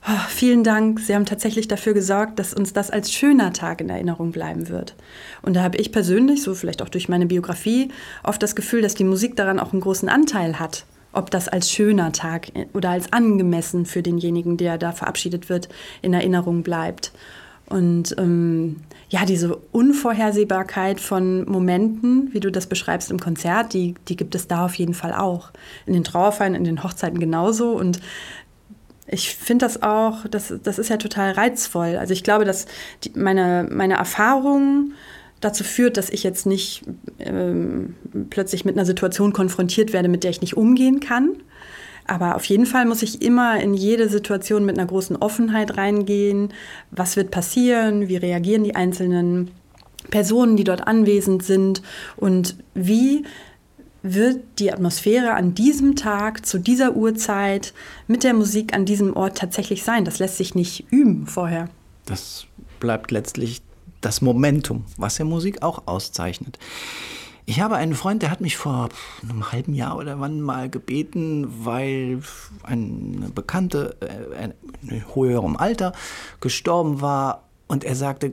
oh, 0.08 0.28
vielen 0.30 0.64
Dank, 0.64 1.00
Sie 1.00 1.16
haben 1.16 1.26
tatsächlich 1.26 1.68
dafür 1.68 1.94
gesorgt, 1.94 2.40
dass 2.40 2.54
uns 2.54 2.74
das 2.74 2.90
als 2.90 3.12
schöner 3.12 3.54
Tag 3.54 3.82
in 3.82 3.90
Erinnerung 3.90 4.32
bleiben 4.32 4.70
wird. 4.70 4.96
Und 5.42 5.56
da 5.56 5.64
habe 5.64 5.78
ich 5.78 5.92
persönlich, 5.92 6.44
so 6.44 6.56
vielleicht 6.56 6.82
auch 6.82 6.90
durch 6.90 7.10
meine 7.10 7.26
Biografie, 7.26 7.90
oft 8.24 8.42
das 8.42 8.56
Gefühl, 8.56 8.82
dass 8.82 8.96
die 8.96 9.04
Musik 9.04 9.36
daran 9.36 9.60
auch 9.60 9.74
einen 9.74 9.82
großen 9.82 10.10
Anteil 10.10 10.60
hat. 10.60 10.86
Ob 11.14 11.30
das 11.30 11.50
als 11.50 11.70
schöner 11.70 12.14
Tag 12.14 12.48
oder 12.74 12.92
als 12.92 13.12
angemessen 13.12 13.86
für 13.86 14.02
denjenigen, 14.02 14.56
der 14.56 14.78
da 14.78 14.94
verabschiedet 14.94 15.50
wird, 15.50 15.68
in 16.02 16.14
Erinnerung 16.14 16.64
bleibt. 16.64 17.12
Und 17.68 18.16
ähm, 18.18 18.78
ja, 19.12 19.26
diese 19.26 19.58
Unvorhersehbarkeit 19.74 21.02
von 21.02 21.44
Momenten, 21.44 22.30
wie 22.32 22.40
du 22.40 22.50
das 22.50 22.66
beschreibst 22.66 23.12
im 23.12 23.20
Konzert, 23.20 23.74
die, 23.74 23.94
die 24.08 24.16
gibt 24.16 24.36
es 24.36 24.48
da 24.48 24.64
auf 24.64 24.76
jeden 24.76 24.94
Fall 24.94 25.14
auch. 25.14 25.52
In 25.86 25.92
den 25.92 26.06
Trauerfeiern, 26.06 26.56
in 26.56 26.64
den 26.64 26.82
Hochzeiten 26.82 27.20
genauso. 27.20 27.74
Und 27.74 28.00
ich 29.08 29.36
finde 29.36 29.66
das 29.66 29.84
auch, 29.84 30.26
das, 30.32 30.54
das 30.64 30.80
ist 30.80 30.90
ja 30.90 30.96
total 30.96 31.34
reizvoll. 31.34 31.98
Also 31.98 32.14
ich 32.14 32.24
glaube, 32.24 32.46
dass 32.46 32.68
die, 33.04 33.12
meine, 33.14 33.68
meine 33.70 33.96
Erfahrung 33.96 34.94
dazu 35.42 35.66
führt, 35.66 35.98
dass 35.98 36.10
ich 36.10 36.24
jetzt 36.24 36.46
nicht 36.46 36.84
ähm, 37.20 37.96
plötzlich 38.30 38.64
mit 38.64 38.78
einer 38.78 38.86
Situation 38.86 39.34
konfrontiert 39.34 39.92
werde, 39.92 40.08
mit 40.08 40.24
der 40.24 40.32
ich 40.32 40.40
nicht 40.40 40.56
umgehen 40.56 41.02
kann. 41.02 41.32
Aber 42.08 42.36
auf 42.36 42.46
jeden 42.46 42.66
Fall 42.66 42.86
muss 42.86 43.04
ich 43.04 43.22
immer 43.22 43.60
in 43.62 43.74
jede 43.74 44.10
Situation 44.10 44.66
mit 44.66 44.78
einer 44.78 44.88
großen 44.88 45.16
Offenheit 45.16 45.78
reingehen. 45.78 46.50
Was 46.92 47.16
wird 47.16 47.32
passieren? 47.32 48.08
Wie 48.08 48.18
reagieren 48.18 48.64
die 48.64 48.76
einzelnen 48.76 49.52
Personen, 50.10 50.58
die 50.58 50.64
dort 50.64 50.88
anwesend 50.88 51.44
sind? 51.44 51.82
Und 52.18 52.56
wie 52.74 53.24
wird 54.04 54.40
die 54.60 54.72
Atmosphäre 54.72 55.34
an 55.34 55.54
diesem 55.54 55.96
Tag, 55.96 56.46
zu 56.46 56.58
dieser 56.58 56.96
Uhrzeit, 56.96 57.74
mit 58.08 58.24
der 58.24 58.34
Musik 58.34 58.74
an 58.74 58.86
diesem 58.86 59.16
Ort 59.16 59.38
tatsächlich 59.38 59.84
sein? 59.84 60.06
Das 60.06 60.20
lässt 60.20 60.38
sich 60.38 60.56
nicht 60.56 60.86
üben 60.92 61.28
vorher. 61.28 61.70
Das 62.06 62.46
bleibt 62.80 63.12
letztlich 63.12 63.62
das 64.02 64.22
Momentum, 64.22 64.86
was 64.98 65.20
ja 65.20 65.26
Musik 65.26 65.62
auch 65.62 65.84
auszeichnet. 65.86 66.58
Ich 67.52 67.60
habe 67.60 67.76
einen 67.76 67.96
Freund, 67.96 68.22
der 68.22 68.32
hat 68.32 68.40
mich 68.40 68.56
vor 68.56 68.88
einem 69.22 69.52
halben 69.52 69.74
Jahr 69.74 69.98
oder 69.98 70.22
wann 70.22 70.40
mal 70.40 70.70
gebeten, 70.70 71.66
weil 71.66 72.22
eine 72.64 73.28
Bekannte 73.36 73.98
äh, 74.00 74.52
in 74.88 75.04
höherem 75.14 75.58
Alter 75.58 75.92
gestorben 76.40 77.02
war 77.02 77.44
und 77.68 77.84
er 77.84 77.98
sagte, 77.98 78.32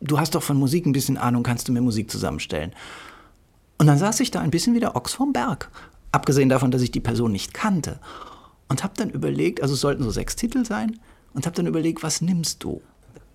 du 0.00 0.18
hast 0.18 0.34
doch 0.34 0.42
von 0.42 0.56
Musik 0.56 0.84
ein 0.84 0.90
bisschen 0.90 1.16
Ahnung, 1.16 1.44
kannst 1.44 1.68
du 1.68 1.72
mir 1.72 1.80
Musik 1.80 2.10
zusammenstellen? 2.10 2.72
Und 3.78 3.86
dann 3.86 3.98
saß 3.98 4.18
ich 4.18 4.32
da 4.32 4.40
ein 4.40 4.50
bisschen 4.50 4.74
wie 4.74 4.80
der 4.80 4.96
Ochs 4.96 5.12
vom 5.12 5.32
Berg, 5.32 5.70
abgesehen 6.10 6.48
davon, 6.48 6.72
dass 6.72 6.82
ich 6.82 6.90
die 6.90 6.98
Person 6.98 7.30
nicht 7.30 7.54
kannte 7.54 8.00
und 8.66 8.82
habe 8.82 8.94
dann 8.96 9.10
überlegt, 9.10 9.62
also 9.62 9.74
es 9.74 9.80
sollten 9.80 10.02
so 10.02 10.10
sechs 10.10 10.34
Titel 10.34 10.64
sein 10.64 10.98
und 11.34 11.46
habe 11.46 11.54
dann 11.54 11.68
überlegt, 11.68 12.02
was 12.02 12.20
nimmst 12.20 12.64
du? 12.64 12.82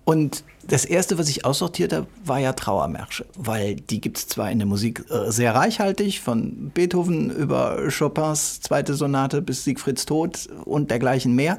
Und 0.06 0.44
das 0.68 0.84
erste, 0.84 1.18
was 1.18 1.28
ich 1.28 1.44
aussortiert 1.44 1.92
habe, 1.92 2.06
war 2.24 2.38
ja 2.38 2.52
Trauermärsche, 2.52 3.26
weil 3.36 3.74
die 3.74 4.00
gibt 4.00 4.18
es 4.18 4.28
zwar 4.28 4.52
in 4.52 4.60
der 4.60 4.66
Musik 4.66 5.04
äh, 5.10 5.32
sehr 5.32 5.52
reichhaltig, 5.52 6.20
von 6.20 6.70
Beethoven 6.70 7.28
über 7.28 7.88
Chopins 7.90 8.60
zweite 8.60 8.94
Sonate 8.94 9.42
bis 9.42 9.64
Siegfrieds 9.64 10.06
Tod 10.06 10.48
und 10.64 10.92
dergleichen 10.92 11.34
mehr, 11.34 11.58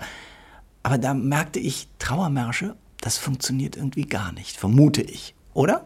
aber 0.82 0.98
da 0.98 1.14
merkte 1.14 1.60
ich, 1.60 1.90
Trauermärsche, 2.00 2.76
das 3.02 3.18
funktioniert 3.18 3.76
irgendwie 3.76 4.06
gar 4.06 4.32
nicht, 4.32 4.56
vermute 4.56 5.02
ich, 5.02 5.36
oder? 5.54 5.86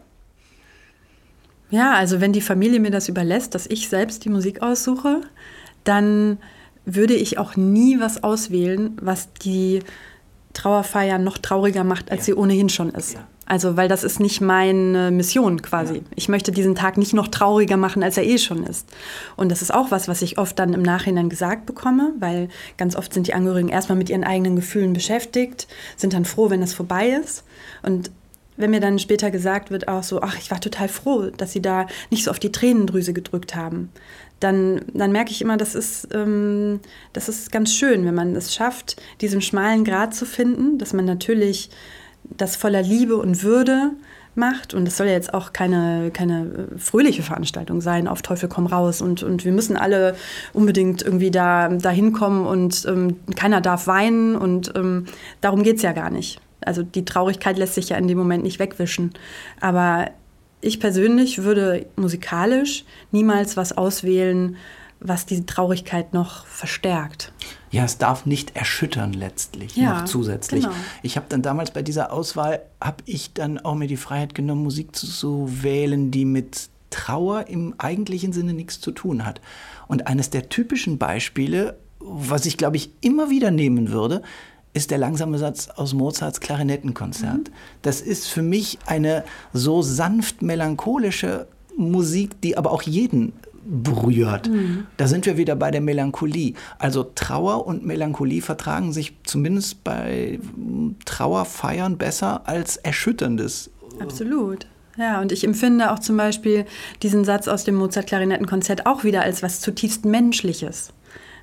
Ja, 1.70 1.94
also 1.94 2.20
wenn 2.20 2.32
die 2.32 2.40
Familie 2.40 2.78
mir 2.78 2.92
das 2.92 3.08
überlässt, 3.08 3.56
dass 3.56 3.66
ich 3.66 3.88
selbst 3.88 4.24
die 4.24 4.30
Musik 4.30 4.62
aussuche, 4.62 5.22
dann 5.82 6.38
würde 6.84 7.14
ich 7.14 7.38
auch 7.38 7.56
nie 7.56 7.98
was 7.98 8.22
auswählen, 8.22 8.96
was 9.02 9.32
die 9.32 9.80
Trauerfeier 10.52 11.18
noch 11.18 11.38
trauriger 11.38 11.84
macht, 11.84 12.10
als 12.10 12.20
ja. 12.20 12.24
sie 12.26 12.34
ohnehin 12.34 12.68
schon 12.68 12.90
ist. 12.90 13.14
Ja. 13.14 13.26
Also, 13.44 13.76
weil 13.76 13.88
das 13.88 14.04
ist 14.04 14.20
nicht 14.20 14.40
meine 14.40 15.10
Mission 15.10 15.60
quasi. 15.62 15.96
Ja. 15.96 16.00
Ich 16.14 16.28
möchte 16.28 16.52
diesen 16.52 16.74
Tag 16.74 16.96
nicht 16.96 17.12
noch 17.12 17.28
trauriger 17.28 17.76
machen, 17.76 18.02
als 18.02 18.16
er 18.16 18.24
eh 18.24 18.38
schon 18.38 18.64
ist. 18.64 18.88
Und 19.36 19.50
das 19.50 19.62
ist 19.62 19.74
auch 19.74 19.90
was, 19.90 20.08
was 20.08 20.22
ich 20.22 20.38
oft 20.38 20.58
dann 20.58 20.72
im 20.72 20.82
Nachhinein 20.82 21.28
gesagt 21.28 21.66
bekomme, 21.66 22.12
weil 22.18 22.48
ganz 22.78 22.96
oft 22.96 23.12
sind 23.12 23.26
die 23.26 23.34
Angehörigen 23.34 23.68
erstmal 23.68 23.98
mit 23.98 24.10
ihren 24.10 24.24
eigenen 24.24 24.56
Gefühlen 24.56 24.92
beschäftigt, 24.92 25.66
sind 25.96 26.14
dann 26.14 26.24
froh, 26.24 26.50
wenn 26.50 26.60
das 26.60 26.72
vorbei 26.72 27.08
ist. 27.08 27.44
Und 27.82 28.10
wenn 28.56 28.70
mir 28.70 28.80
dann 28.80 28.98
später 28.98 29.30
gesagt 29.30 29.70
wird, 29.70 29.88
auch 29.88 30.02
so, 30.02 30.20
ach, 30.22 30.36
ich 30.38 30.50
war 30.50 30.60
total 30.60 30.88
froh, 30.88 31.30
dass 31.36 31.52
sie 31.52 31.62
da 31.62 31.86
nicht 32.10 32.24
so 32.24 32.30
auf 32.30 32.38
die 32.38 32.52
Tränendrüse 32.52 33.12
gedrückt 33.12 33.54
haben, 33.54 33.90
dann, 34.40 34.82
dann 34.92 35.12
merke 35.12 35.30
ich 35.30 35.40
immer, 35.40 35.56
das 35.56 35.74
ist, 35.74 36.08
ähm, 36.12 36.80
das 37.12 37.28
ist 37.28 37.52
ganz 37.52 37.72
schön, 37.72 38.04
wenn 38.04 38.14
man 38.14 38.34
es 38.36 38.54
schafft, 38.54 39.00
diesen 39.20 39.40
schmalen 39.40 39.84
Grat 39.84 40.14
zu 40.14 40.26
finden, 40.26 40.78
dass 40.78 40.92
man 40.92 41.04
natürlich 41.04 41.70
das 42.24 42.56
voller 42.56 42.82
Liebe 42.82 43.16
und 43.16 43.42
Würde 43.42 43.92
macht. 44.34 44.74
Und 44.74 44.86
das 44.86 44.96
soll 44.96 45.06
ja 45.06 45.12
jetzt 45.12 45.34
auch 45.34 45.52
keine, 45.52 46.10
keine 46.12 46.68
fröhliche 46.76 47.22
Veranstaltung 47.22 47.80
sein, 47.80 48.08
auf 48.08 48.22
Teufel 48.22 48.48
komm 48.48 48.66
raus. 48.66 49.00
Und, 49.00 49.22
und 49.22 49.44
wir 49.44 49.52
müssen 49.52 49.76
alle 49.76 50.14
unbedingt 50.52 51.02
irgendwie 51.02 51.30
da, 51.30 51.68
da 51.68 51.90
hinkommen 51.90 52.46
und 52.46 52.84
ähm, 52.86 53.16
keiner 53.36 53.60
darf 53.60 53.86
weinen. 53.86 54.36
Und 54.36 54.72
ähm, 54.76 55.06
darum 55.40 55.62
geht 55.62 55.76
es 55.76 55.82
ja 55.82 55.92
gar 55.92 56.10
nicht. 56.10 56.40
Also 56.66 56.82
die 56.82 57.04
Traurigkeit 57.04 57.58
lässt 57.58 57.74
sich 57.74 57.90
ja 57.90 57.96
in 57.96 58.08
dem 58.08 58.18
Moment 58.18 58.42
nicht 58.44 58.58
wegwischen. 58.58 59.12
Aber 59.60 60.10
ich 60.60 60.80
persönlich 60.80 61.42
würde 61.42 61.86
musikalisch 61.96 62.84
niemals 63.10 63.56
was 63.56 63.76
auswählen, 63.76 64.56
was 65.00 65.26
diese 65.26 65.44
Traurigkeit 65.44 66.12
noch 66.12 66.46
verstärkt. 66.46 67.32
Ja, 67.70 67.84
es 67.84 67.98
darf 67.98 68.26
nicht 68.26 68.54
erschüttern 68.54 69.12
letztlich 69.12 69.76
ja, 69.76 70.00
noch 70.00 70.04
zusätzlich. 70.04 70.62
Genau. 70.64 70.76
Ich 71.02 71.16
habe 71.16 71.26
dann 71.28 71.42
damals 71.42 71.72
bei 71.72 71.82
dieser 71.82 72.12
Auswahl, 72.12 72.62
habe 72.80 73.02
ich 73.06 73.32
dann 73.32 73.58
auch 73.58 73.74
mir 73.74 73.88
die 73.88 73.96
Freiheit 73.96 74.34
genommen, 74.34 74.62
Musik 74.62 74.94
zu, 74.94 75.06
zu 75.06 75.48
wählen, 75.62 76.10
die 76.10 76.24
mit 76.24 76.68
Trauer 76.90 77.48
im 77.48 77.74
eigentlichen 77.78 78.32
Sinne 78.32 78.52
nichts 78.52 78.80
zu 78.80 78.92
tun 78.92 79.26
hat. 79.26 79.40
Und 79.88 80.06
eines 80.06 80.30
der 80.30 80.48
typischen 80.48 80.98
Beispiele, 80.98 81.78
was 81.98 82.46
ich 82.46 82.56
glaube 82.56 82.76
ich 82.76 82.90
immer 83.00 83.30
wieder 83.30 83.50
nehmen 83.50 83.90
würde, 83.90 84.22
ist 84.74 84.90
der 84.90 84.98
langsame 84.98 85.38
Satz 85.38 85.68
aus 85.68 85.92
Mozarts 85.94 86.40
Klarinettenkonzert. 86.40 87.48
Mhm. 87.48 87.54
Das 87.82 88.00
ist 88.00 88.28
für 88.28 88.42
mich 88.42 88.78
eine 88.86 89.24
so 89.52 89.82
sanft 89.82 90.42
melancholische 90.42 91.46
Musik, 91.76 92.40
die 92.40 92.56
aber 92.56 92.72
auch 92.72 92.82
jeden 92.82 93.32
berührt. 93.64 94.48
Mhm. 94.48 94.86
Da 94.96 95.06
sind 95.06 95.26
wir 95.26 95.36
wieder 95.36 95.54
bei 95.56 95.70
der 95.70 95.80
Melancholie. 95.80 96.54
Also 96.78 97.04
Trauer 97.14 97.66
und 97.66 97.84
Melancholie 97.84 98.42
vertragen 98.42 98.92
sich 98.92 99.14
zumindest 99.24 99.84
bei 99.84 100.40
Trauerfeiern 101.04 101.96
besser 101.96 102.48
als 102.48 102.76
Erschütterndes. 102.78 103.70
Absolut. 104.00 104.66
Ja, 104.98 105.20
und 105.20 105.32
ich 105.32 105.44
empfinde 105.44 105.90
auch 105.92 106.00
zum 106.00 106.16
Beispiel 106.16 106.66
diesen 107.02 107.24
Satz 107.24 107.48
aus 107.48 107.64
dem 107.64 107.76
Mozart-Klarinettenkonzert 107.76 108.86
auch 108.86 109.04
wieder 109.04 109.22
als 109.22 109.42
was 109.42 109.60
zutiefst 109.60 110.04
Menschliches. 110.04 110.92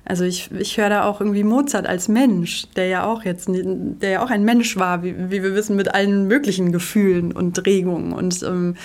Also 0.04 0.24
ich, 0.24 0.50
ich 0.52 0.76
höre 0.76 0.88
da 0.88 1.04
auch 1.04 1.20
irgendwie 1.20 1.44
Mozart 1.44 1.86
als 1.86 2.08
Mensch, 2.08 2.66
der 2.74 2.86
ja 2.86 3.04
auch 3.04 3.24
jetzt, 3.24 3.48
der 3.48 4.10
ja 4.10 4.22
auch 4.24 4.30
ein 4.30 4.44
Mensch 4.44 4.76
war, 4.76 5.02
wie, 5.02 5.14
wie 5.30 5.42
wir 5.42 5.54
wissen, 5.54 5.76
mit 5.76 5.94
allen 5.94 6.26
möglichen 6.26 6.72
Gefühlen 6.72 7.32
und 7.32 7.64
Regungen. 7.66 8.12
Und 8.12 8.42
ähm, 8.42 8.76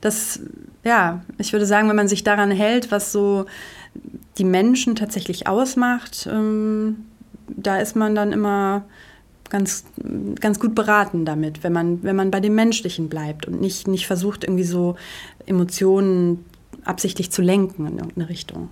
das, 0.00 0.40
ja, 0.84 1.22
ich 1.38 1.52
würde 1.52 1.66
sagen, 1.66 1.88
wenn 1.88 1.96
man 1.96 2.08
sich 2.08 2.24
daran 2.24 2.50
hält, 2.50 2.90
was 2.90 3.12
so 3.12 3.46
die 4.38 4.44
Menschen 4.44 4.96
tatsächlich 4.96 5.46
ausmacht, 5.46 6.28
ähm, 6.30 7.04
da 7.48 7.78
ist 7.78 7.96
man 7.96 8.14
dann 8.14 8.32
immer 8.32 8.84
ganz, 9.48 9.84
ganz 10.40 10.60
gut 10.60 10.74
beraten 10.74 11.24
damit, 11.24 11.64
wenn 11.64 11.72
man, 11.72 12.02
wenn 12.02 12.16
man 12.16 12.30
bei 12.30 12.40
dem 12.40 12.54
Menschlichen 12.54 13.08
bleibt 13.08 13.46
und 13.46 13.60
nicht, 13.60 13.88
nicht 13.88 14.06
versucht, 14.06 14.44
irgendwie 14.44 14.64
so 14.64 14.96
Emotionen 15.46 16.44
absichtlich 16.84 17.30
zu 17.30 17.42
lenken 17.42 17.86
in 17.86 17.98
irgendeine 17.98 18.28
Richtung. 18.28 18.70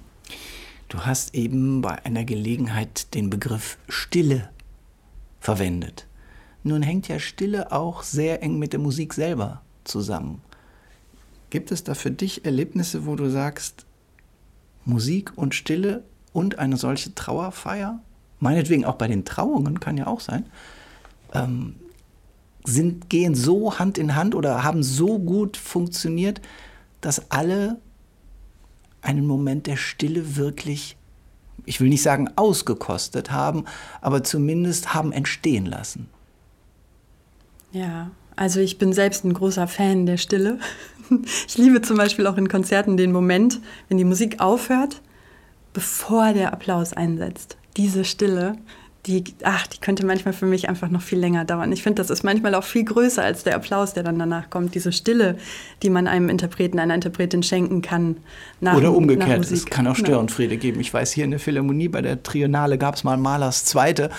Du 0.89 1.01
hast 1.01 1.35
eben 1.35 1.83
bei 1.83 2.05
einer 2.05 2.25
Gelegenheit 2.25 3.15
den 3.15 3.29
Begriff 3.29 3.77
Stille 3.89 4.49
verwendet. 5.39 6.07
Nun 6.63 6.83
hängt 6.83 7.09
ja 7.09 7.19
Stille 7.19 7.73
auch 7.73 8.03
sehr 8.03 8.43
eng 8.43 8.59
mit 8.59 8.73
der 8.73 8.81
Musik 8.81 9.13
selber 9.13 9.61
zusammen. 9.85 10.41
Gibt 11.51 11.73
es 11.73 11.85
da 11.85 11.95
für 11.95 12.11
dich 12.11 12.45
Erlebnisse, 12.45 13.07
wo 13.07 13.17
du 13.17 13.31
sagst, 13.31 13.85
Musik 14.85 15.33
und 15.37 15.55
Stille 15.55 16.05
und 16.33 16.59
eine 16.59 16.79
solche 16.79 17.15
Trauerfeier, 17.15 18.01
meinetwegen 18.41 18.87
auch 18.87 18.97
bei 18.97 19.09
den 19.09 19.27
Trauungen, 19.27 19.81
kann 19.81 19.99
ja 19.99 20.07
auch 20.07 20.21
sein, 20.21 20.47
ähm, 21.35 21.77
sind, 22.65 23.11
gehen 23.11 23.35
so 23.35 23.79
Hand 23.79 23.99
in 23.99 24.15
Hand 24.15 24.35
oder 24.35 24.63
haben 24.63 24.83
so 24.83 25.19
gut 25.19 25.57
funktioniert, 25.57 26.41
dass 27.01 27.31
alle 27.31 27.79
einen 29.03 29.27
Moment 29.27 29.67
der 29.67 29.77
Stille 29.77 30.37
wirklich, 30.37 30.97
ich 31.65 31.81
will 31.81 31.89
nicht 31.89 32.03
sagen 32.03 32.31
ausgekostet 32.37 33.31
haben, 33.31 33.65
aber 34.01 34.25
zumindest 34.25 34.95
haben 34.95 35.13
entstehen 35.13 35.67
lassen. 35.67 36.09
Ja, 37.73 38.11
also 38.37 38.61
ich 38.61 38.79
bin 38.79 38.93
selbst 38.93 39.25
ein 39.25 39.35
großer 39.35 39.67
Fan 39.67 40.07
der 40.07 40.17
Stille. 40.17 40.59
Ich 41.47 41.57
liebe 41.57 41.81
zum 41.83 41.97
Beispiel 41.97 42.27
auch 42.27 42.37
in 42.37 42.49
Konzerten 42.49 42.97
den 42.97 43.13
Moment, 43.13 43.61
wenn 43.89 43.99
die 43.99 44.05
Musik 44.05 44.41
aufhört, 44.41 45.01
bevor 45.73 46.33
der 46.33 46.53
Applaus 46.53 46.93
einsetzt. 46.93 47.57
Diese 47.77 48.05
Stille, 48.05 48.57
die, 49.09 49.25
ach, 49.43 49.67
die 49.67 49.79
könnte 49.79 50.05
manchmal 50.05 50.35
für 50.35 50.45
mich 50.45 50.69
einfach 50.69 50.91
noch 50.91 51.01
viel 51.01 51.19
länger 51.19 51.47
dauern. 51.47 51.73
Ich 51.73 51.83
finde, 51.83 52.03
das 52.03 52.11
ist 52.11 52.25
manchmal 52.25 52.55
auch 52.55 52.63
viel 52.63 52.85
größer 52.85 53.23
als 53.23 53.43
der 53.43 53.57
Applaus, 53.57 53.95
der 53.95 54.03
dann 54.03 54.19
danach 54.19 54.51
kommt. 54.51 54.75
Diese 54.75 54.93
Stille, 54.93 55.39
die 55.83 55.89
man 55.89 56.07
einem 56.07 56.29
Interpreten, 56.29 56.79
einer 56.79 56.95
Interpretin 56.95 57.43
schenken 57.43 57.81
kann. 57.81 58.19
Nach, 58.61 58.77
Oder 58.77 58.93
umgekehrt, 58.93 59.51
es 59.51 59.65
kann 59.65 59.87
auch 59.87 59.97
Störenfriede 59.97 60.55
ja. 60.55 60.61
geben. 60.61 60.81
Ich 60.81 60.93
weiß, 60.93 61.13
hier 61.13 61.25
in 61.25 61.31
der 61.31 61.41
Philharmonie 61.41 61.89
bei 61.89 62.03
der 62.03 62.23
Triennale 62.23 62.77
gab 62.77 62.97
es 62.97 63.05
mal 63.05 63.17
Malers 63.17 63.65
Zweite 63.65 64.11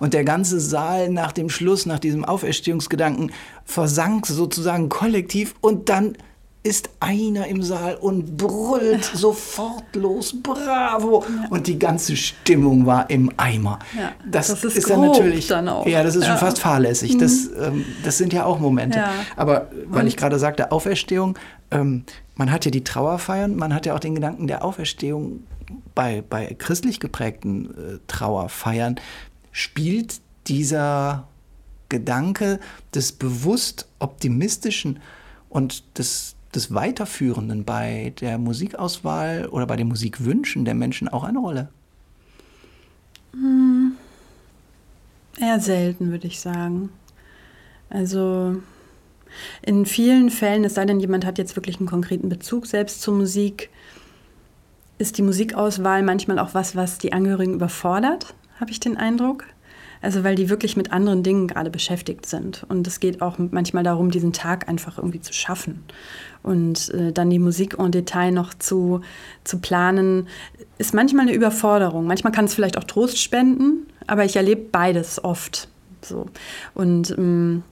und 0.00 0.14
der 0.14 0.24
ganze 0.24 0.60
Saal 0.60 1.10
nach 1.10 1.32
dem 1.32 1.50
Schluss, 1.50 1.84
nach 1.84 1.98
diesem 1.98 2.24
Auferstehungsgedanken 2.24 3.32
versank 3.66 4.26
sozusagen 4.26 4.88
kollektiv 4.88 5.56
und 5.60 5.90
dann 5.90 6.16
ist 6.62 6.90
einer 7.00 7.46
im 7.46 7.62
Saal 7.62 7.96
und 7.96 8.36
brüllt 8.36 9.04
sofort 9.04 9.94
los, 9.94 10.34
bravo! 10.42 11.24
Ja. 11.24 11.48
Und 11.50 11.66
die 11.66 11.78
ganze 11.78 12.16
Stimmung 12.16 12.84
war 12.84 13.08
im 13.10 13.32
Eimer. 13.36 13.78
Ja, 13.96 14.12
das, 14.28 14.48
das, 14.48 14.64
ist, 14.64 14.78
ist 14.78 14.90
dann 14.90 15.00
natürlich, 15.00 15.46
dann 15.46 15.68
auch. 15.68 15.86
ja, 15.86 16.02
das 16.02 16.16
ist 16.16 16.24
ja. 16.24 16.30
schon 16.30 16.38
fast 16.38 16.58
fahrlässig. 16.58 17.14
Mhm. 17.14 17.18
Das, 17.20 17.48
ähm, 17.58 17.84
das 18.04 18.18
sind 18.18 18.32
ja 18.32 18.44
auch 18.44 18.58
Momente. 18.58 19.02
Aber 19.36 19.70
weil 19.86 20.02
und 20.02 20.08
ich 20.08 20.16
gerade 20.16 20.38
sagte, 20.38 20.72
Auferstehung, 20.72 21.38
ähm, 21.70 22.04
man 22.34 22.50
hat 22.50 22.64
ja 22.64 22.70
die 22.70 22.84
Trauerfeiern, 22.84 23.56
man 23.56 23.72
hat 23.72 23.86
ja 23.86 23.94
auch 23.94 24.00
den 24.00 24.14
Gedanken 24.14 24.46
der 24.46 24.64
Auferstehung 24.64 25.44
bei, 25.94 26.22
bei 26.28 26.54
christlich 26.58 26.98
geprägten 27.00 27.66
äh, 27.66 27.98
Trauerfeiern, 28.08 28.96
spielt 29.52 30.20
dieser 30.48 31.28
Gedanke 31.88 32.58
des 32.94 33.12
bewusst 33.12 33.86
optimistischen 33.98 35.00
und 35.48 35.98
des 35.98 36.34
des 36.54 36.72
Weiterführenden 36.74 37.64
bei 37.64 38.12
der 38.20 38.38
Musikauswahl 38.38 39.46
oder 39.46 39.66
bei 39.66 39.76
den 39.76 39.88
Musikwünschen 39.88 40.64
der 40.64 40.74
Menschen 40.74 41.08
auch 41.08 41.24
eine 41.24 41.38
Rolle? 41.38 41.68
Hm. 43.32 43.92
Eher 45.40 45.60
selten, 45.60 46.10
würde 46.10 46.26
ich 46.26 46.40
sagen. 46.40 46.90
Also 47.90 48.60
in 49.62 49.86
vielen 49.86 50.30
Fällen, 50.30 50.64
es 50.64 50.74
sei 50.74 50.84
denn, 50.84 51.00
jemand 51.00 51.24
hat 51.24 51.38
jetzt 51.38 51.56
wirklich 51.56 51.78
einen 51.78 51.88
konkreten 51.88 52.28
Bezug 52.28 52.66
selbst 52.66 53.02
zur 53.02 53.14
Musik, 53.14 53.70
ist 54.98 55.18
die 55.18 55.22
Musikauswahl 55.22 56.02
manchmal 56.02 56.38
auch 56.38 56.54
was, 56.54 56.74
was 56.74 56.98
die 56.98 57.12
Angehörigen 57.12 57.54
überfordert, 57.54 58.34
habe 58.58 58.70
ich 58.70 58.80
den 58.80 58.96
Eindruck. 58.96 59.44
Also 60.00 60.24
weil 60.24 60.34
die 60.34 60.48
wirklich 60.48 60.76
mit 60.76 60.92
anderen 60.92 61.22
Dingen 61.22 61.48
gerade 61.48 61.70
beschäftigt 61.70 62.26
sind. 62.26 62.64
Und 62.68 62.86
es 62.86 63.00
geht 63.00 63.22
auch 63.22 63.36
manchmal 63.38 63.84
darum, 63.84 64.10
diesen 64.10 64.32
Tag 64.32 64.68
einfach 64.68 64.98
irgendwie 64.98 65.20
zu 65.20 65.32
schaffen. 65.32 65.84
Und 66.42 66.90
äh, 66.90 67.12
dann 67.12 67.30
die 67.30 67.38
Musik 67.38 67.76
en 67.78 67.90
Detail 67.90 68.30
noch 68.30 68.54
zu, 68.54 69.00
zu 69.44 69.58
planen, 69.58 70.28
ist 70.78 70.94
manchmal 70.94 71.26
eine 71.26 71.34
Überforderung. 71.34 72.06
Manchmal 72.06 72.32
kann 72.32 72.44
es 72.44 72.54
vielleicht 72.54 72.78
auch 72.78 72.84
Trost 72.84 73.20
spenden, 73.20 73.86
aber 74.06 74.24
ich 74.24 74.36
erlebe 74.36 74.62
beides 74.70 75.22
oft. 75.22 75.68
So. 76.02 76.26
Und 76.74 77.10
ähm, 77.18 77.62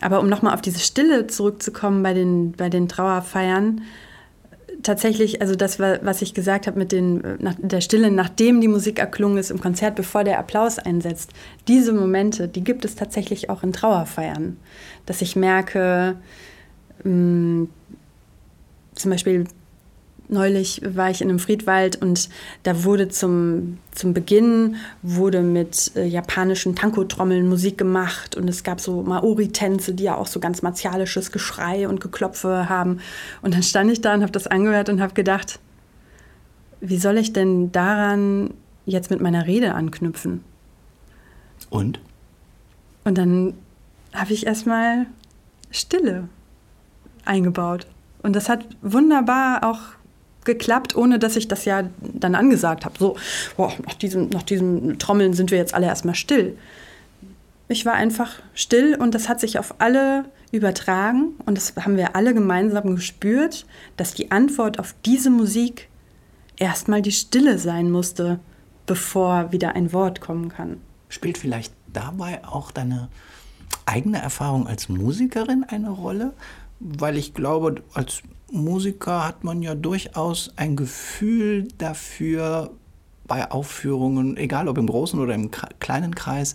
aber 0.00 0.20
um 0.20 0.28
nochmal 0.28 0.54
auf 0.54 0.60
diese 0.60 0.80
Stille 0.80 1.26
zurückzukommen 1.26 2.02
bei 2.02 2.12
den, 2.12 2.52
bei 2.52 2.68
den 2.68 2.88
Trauerfeiern, 2.88 3.82
tatsächlich, 4.86 5.40
also 5.40 5.56
das, 5.56 5.78
was 5.78 6.22
ich 6.22 6.32
gesagt 6.32 6.66
habe 6.66 6.78
mit 6.78 6.92
den, 6.92 7.22
nach, 7.40 7.54
der 7.58 7.80
Stille, 7.80 8.10
nachdem 8.10 8.60
die 8.60 8.68
Musik 8.68 8.98
erklungen 8.98 9.36
ist 9.36 9.50
im 9.50 9.60
Konzert, 9.60 9.96
bevor 9.96 10.24
der 10.24 10.38
Applaus 10.38 10.78
einsetzt, 10.78 11.32
diese 11.68 11.92
Momente, 11.92 12.48
die 12.48 12.62
gibt 12.62 12.84
es 12.84 12.94
tatsächlich 12.94 13.50
auch 13.50 13.62
in 13.62 13.72
Trauerfeiern. 13.72 14.56
Dass 15.04 15.22
ich 15.22 15.36
merke, 15.36 16.16
mh, 17.04 17.10
mm, 17.10 17.68
zum 18.94 19.10
Beispiel 19.10 19.44
neulich 20.28 20.80
war 20.84 21.10
ich 21.10 21.20
in 21.20 21.28
einem 21.28 21.38
Friedwald 21.38 22.00
und 22.02 22.28
da 22.62 22.84
wurde 22.84 23.08
zum, 23.08 23.78
zum 23.92 24.14
Beginn 24.14 24.76
wurde 25.02 25.42
mit 25.42 25.92
äh, 25.96 26.04
japanischen 26.04 26.74
Tanko-Trommeln 26.74 27.48
Musik 27.48 27.78
gemacht 27.78 28.36
und 28.36 28.48
es 28.48 28.64
gab 28.64 28.80
so 28.80 29.02
Maori-Tänze, 29.02 29.94
die 29.94 30.04
ja 30.04 30.16
auch 30.16 30.26
so 30.26 30.40
ganz 30.40 30.62
martialisches 30.62 31.32
Geschrei 31.32 31.88
und 31.88 32.00
Geklopfe 32.00 32.68
haben. 32.68 33.00
Und 33.42 33.54
dann 33.54 33.62
stand 33.62 33.90
ich 33.90 34.00
da 34.00 34.14
und 34.14 34.22
habe 34.22 34.32
das 34.32 34.46
angehört 34.46 34.88
und 34.88 35.00
habe 35.00 35.14
gedacht, 35.14 35.60
wie 36.80 36.98
soll 36.98 37.18
ich 37.18 37.32
denn 37.32 37.72
daran 37.72 38.50
jetzt 38.84 39.10
mit 39.10 39.20
meiner 39.20 39.46
Rede 39.46 39.74
anknüpfen? 39.74 40.44
Und? 41.70 42.00
Und 43.04 43.18
dann 43.18 43.54
habe 44.12 44.32
ich 44.32 44.46
erstmal 44.46 45.06
Stille 45.70 46.28
eingebaut. 47.24 47.86
Und 48.22 48.34
das 48.34 48.48
hat 48.48 48.66
wunderbar 48.82 49.62
auch 49.62 49.95
geklappt, 50.46 50.96
ohne 50.96 51.18
dass 51.18 51.36
ich 51.36 51.48
das 51.48 51.66
ja 51.66 51.84
dann 52.00 52.34
angesagt 52.34 52.84
habe. 52.84 52.98
So, 52.98 53.16
boah, 53.56 53.72
nach, 53.84 53.94
diesem, 53.94 54.30
nach 54.30 54.42
diesem 54.42 54.98
Trommeln 54.98 55.34
sind 55.34 55.50
wir 55.50 55.58
jetzt 55.58 55.74
alle 55.74 55.86
erstmal 55.86 56.14
still. 56.14 56.56
Ich 57.68 57.84
war 57.84 57.94
einfach 57.94 58.32
still 58.54 58.96
und 58.98 59.14
das 59.14 59.28
hat 59.28 59.40
sich 59.40 59.58
auf 59.58 59.74
alle 59.78 60.24
übertragen 60.52 61.34
und 61.44 61.58
das 61.58 61.74
haben 61.76 61.96
wir 61.96 62.16
alle 62.16 62.32
gemeinsam 62.32 62.94
gespürt, 62.94 63.66
dass 63.96 64.14
die 64.14 64.30
Antwort 64.30 64.78
auf 64.78 64.94
diese 65.04 65.30
Musik 65.30 65.88
erstmal 66.56 67.02
die 67.02 67.12
Stille 67.12 67.58
sein 67.58 67.90
musste, 67.90 68.38
bevor 68.86 69.52
wieder 69.52 69.74
ein 69.74 69.92
Wort 69.92 70.20
kommen 70.20 70.48
kann. 70.48 70.80
Spielt 71.08 71.38
vielleicht 71.38 71.72
dabei 71.92 72.44
auch 72.44 72.70
deine 72.70 73.08
eigene 73.84 74.20
Erfahrung 74.20 74.66
als 74.66 74.88
Musikerin 74.88 75.64
eine 75.64 75.90
Rolle? 75.90 76.32
Weil 76.78 77.16
ich 77.16 77.34
glaube, 77.34 77.82
als 77.94 78.22
Musiker 78.50 79.24
hat 79.24 79.44
man 79.44 79.62
ja 79.62 79.74
durchaus 79.74 80.52
ein 80.56 80.76
Gefühl 80.76 81.68
dafür, 81.78 82.70
bei 83.26 83.50
Aufführungen, 83.50 84.36
egal 84.36 84.68
ob 84.68 84.78
im 84.78 84.86
großen 84.86 85.18
oder 85.18 85.34
im 85.34 85.50
kleinen 85.50 86.14
Kreis, 86.14 86.54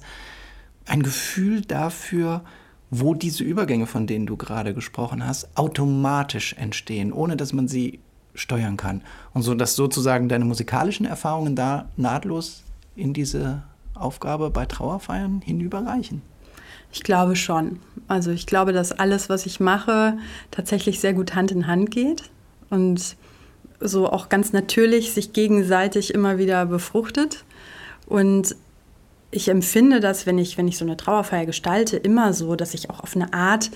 ein 0.85 1.03
Gefühl 1.03 1.61
dafür, 1.61 2.43
wo 2.89 3.13
diese 3.13 3.43
Übergänge, 3.43 3.87
von 3.87 4.07
denen 4.07 4.25
du 4.25 4.37
gerade 4.37 4.73
gesprochen 4.73 5.25
hast, 5.25 5.57
automatisch 5.57 6.53
entstehen, 6.53 7.13
ohne 7.13 7.37
dass 7.37 7.53
man 7.53 7.67
sie 7.67 7.99
steuern 8.35 8.77
kann. 8.77 9.01
Und 9.33 9.41
so, 9.43 9.53
dass 9.53 9.75
sozusagen 9.75 10.29
deine 10.29 10.45
musikalischen 10.45 11.05
Erfahrungen 11.05 11.55
da 11.55 11.89
nahtlos 11.97 12.63
in 12.95 13.13
diese 13.13 13.63
Aufgabe 13.93 14.49
bei 14.49 14.65
Trauerfeiern 14.65 15.41
hinüberreichen. 15.41 16.21
Ich 16.91 17.03
glaube 17.03 17.35
schon. 17.35 17.79
Also 18.07 18.31
ich 18.31 18.45
glaube, 18.45 18.73
dass 18.73 18.91
alles, 18.91 19.29
was 19.29 19.45
ich 19.45 19.59
mache, 19.59 20.17
tatsächlich 20.51 20.99
sehr 20.99 21.13
gut 21.13 21.35
Hand 21.35 21.51
in 21.51 21.67
Hand 21.67 21.91
geht 21.91 22.23
und 22.69 23.15
so 23.79 24.09
auch 24.09 24.29
ganz 24.29 24.53
natürlich 24.53 25.13
sich 25.13 25.33
gegenseitig 25.33 26.13
immer 26.13 26.37
wieder 26.37 26.65
befruchtet. 26.65 27.43
Und 28.05 28.55
ich 29.31 29.47
empfinde 29.47 29.99
das, 30.01 30.25
wenn 30.25 30.37
ich, 30.37 30.57
wenn 30.57 30.67
ich 30.67 30.77
so 30.77 30.85
eine 30.85 30.97
Trauerfeier 30.97 31.45
gestalte, 31.45 31.97
immer 31.97 32.33
so, 32.33 32.55
dass 32.55 32.73
ich 32.73 32.89
auch 32.89 32.99
auf 32.99 33.15
eine 33.15 33.33
Art 33.33 33.71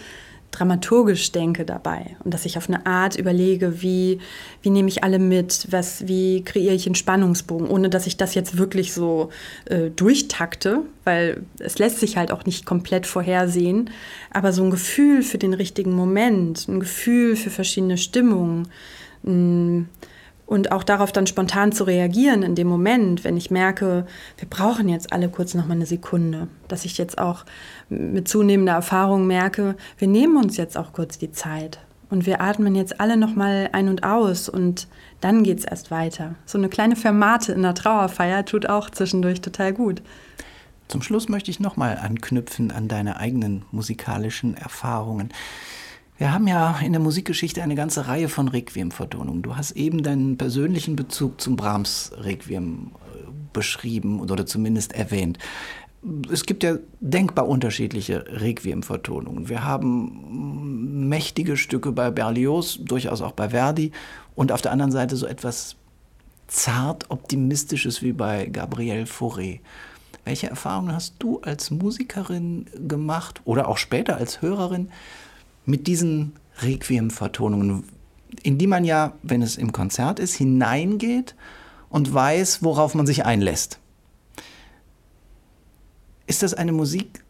dramaturgisch 0.56 1.32
denke 1.32 1.66
dabei 1.66 2.16
und 2.24 2.34
dass 2.34 2.46
ich 2.46 2.58
auf 2.58 2.70
eine 2.70 2.86
Art 2.86 3.16
überlege, 3.16 3.82
wie, 3.82 4.20
wie 4.62 4.70
nehme 4.70 4.90
ich 4.90 5.04
alle 5.04 5.20
mit, 5.20 5.68
was, 5.70 6.08
wie 6.08 6.44
kreiere 6.44 6.74
ich 6.74 6.86
einen 6.86 6.96
Spannungsbogen, 6.96 7.68
ohne 7.68 7.90
dass 7.90 8.08
ich 8.08 8.18
das 8.18 8.36
jetzt 8.36 8.58
wirklich 8.58 8.94
so 8.94 9.30
äh, 9.66 9.90
durchtakte, 9.90 10.82
weil 11.04 11.44
es 11.60 11.78
lässt 11.80 12.00
sich 12.00 12.18
halt 12.18 12.32
auch 12.32 12.46
nicht 12.46 12.66
komplett 12.66 13.06
vorhersehen, 13.06 13.90
aber 14.32 14.54
so 14.54 14.64
ein 14.64 14.72
Gefühl 14.72 15.24
für 15.24 15.38
den 15.38 15.54
richtigen 15.54 15.94
Moment, 15.94 16.68
ein 16.68 16.80
Gefühl 16.80 17.36
für 17.36 17.50
verschiedene 17.50 17.98
Stimmungen, 17.98 18.68
mh, 19.24 19.32
mm, 19.34 19.90
und 20.46 20.72
auch 20.72 20.84
darauf 20.84 21.12
dann 21.12 21.28
spontan 21.28 21.72
zu 21.72 21.86
reagieren 21.86 22.44
in 22.44 22.56
dem 22.56 22.68
Moment, 22.68 23.24
wenn 23.24 23.38
ich 23.38 23.52
merke, 23.52 24.06
wir 24.38 24.50
brauchen 24.50 24.90
jetzt 24.90 25.12
alle 25.12 25.30
kurz 25.30 25.54
noch 25.54 25.66
mal 25.66 25.74
eine 25.74 25.86
Sekunde, 25.86 26.48
dass 26.68 26.86
ich 26.86 26.98
jetzt 26.98 27.18
auch 27.18 27.46
mit 27.90 28.28
zunehmender 28.28 28.74
Erfahrung 28.74 29.28
merke, 29.28 29.76
wir 29.98 30.08
nehmen 30.08 30.38
uns 30.38 30.58
jetzt 30.58 30.78
auch 30.78 30.94
kurz 30.94 31.18
die 31.18 31.32
Zeit 31.32 31.80
und 32.10 32.26
wir 32.26 32.42
atmen 32.42 32.76
jetzt 32.76 33.00
alle 33.00 33.18
noch 33.18 33.36
mal 33.36 33.70
ein 33.72 33.90
und 33.90 34.04
aus 34.04 34.48
und 34.50 34.88
dann 35.22 35.44
geht 35.44 35.60
es 35.60 35.66
erst 35.66 35.90
weiter. 35.92 36.36
So 36.46 36.58
eine 36.58 36.70
kleine 36.70 36.96
Fermate 36.96 37.52
in 37.52 37.64
der 37.64 37.74
Trauerfeier 37.74 38.46
tut 38.46 38.68
auch 38.68 38.90
zwischendurch 38.90 39.42
total 39.42 39.74
gut. 39.74 40.02
Zum 40.88 41.02
Schluss 41.02 41.30
möchte 41.30 41.50
ich 41.50 41.60
noch 41.60 41.78
mal 41.78 41.98
anknüpfen 41.98 42.72
an 42.72 42.88
deine 42.88 43.18
eigenen 43.18 43.66
musikalischen 43.72 44.56
Erfahrungen. 44.56 45.30
Wir 46.18 46.32
haben 46.32 46.48
ja 46.48 46.80
in 46.80 46.94
der 46.94 47.02
Musikgeschichte 47.02 47.62
eine 47.62 47.76
ganze 47.76 48.08
Reihe 48.08 48.30
von 48.30 48.48
Requiem-Vertonungen. 48.48 49.42
Du 49.42 49.58
hast 49.58 49.72
eben 49.72 50.02
deinen 50.02 50.38
persönlichen 50.38 50.96
Bezug 50.96 51.42
zum 51.42 51.58
Brahms-Requiem 51.58 52.92
äh, 52.94 53.32
beschrieben 53.52 54.22
oder 54.22 54.46
zumindest 54.46 54.94
erwähnt. 54.94 55.40
Es 56.32 56.46
gibt 56.46 56.64
ja 56.64 56.78
denkbar 57.02 57.50
unterschiedliche 57.50 58.24
Requiem-Vertonungen. 58.28 59.50
Wir 59.50 59.66
haben 59.66 61.10
mächtige 61.10 61.58
Stücke 61.58 61.92
bei 61.92 62.12
Berlioz, 62.12 62.80
durchaus 62.82 63.22
auch 63.22 63.34
bei 63.34 63.50
Verdi 63.50 63.92
und 64.36 64.52
auf 64.52 64.62
der 64.62 64.72
anderen 64.72 64.92
Seite 64.92 65.18
so 65.18 65.26
etwas 65.26 65.76
zart 66.48 67.10
optimistisches 67.10 68.02
wie 68.02 68.14
bei 68.14 68.46
Gabriel 68.46 69.04
Fauré. 69.04 69.60
Welche 70.24 70.48
Erfahrungen 70.48 70.94
hast 70.94 71.16
du 71.20 71.42
als 71.42 71.72
Musikerin 71.72 72.68
gemacht 72.88 73.42
oder 73.44 73.68
auch 73.68 73.78
später 73.78 74.16
als 74.16 74.42
Hörerin 74.42 74.90
mit 75.66 75.88
diesen 75.88 76.34
Requiem-Vertonungen, 76.60 77.84
in 78.44 78.58
die 78.58 78.68
man 78.68 78.86
ja, 78.86 79.14
wenn 79.24 79.42
es 79.42 79.58
im 79.58 79.72
Konzert 79.72 80.20
ist, 80.20 80.36
hineingeht 80.36 81.36
und 81.90 82.14
weiß, 82.14 82.64
worauf 82.64 82.96
man 82.96 83.06
sich 83.06 83.26
einlässt. 83.26 83.80
Ist 86.28 86.44
das 86.44 86.54
eine 86.54 86.72
Musik, 86.72 87.24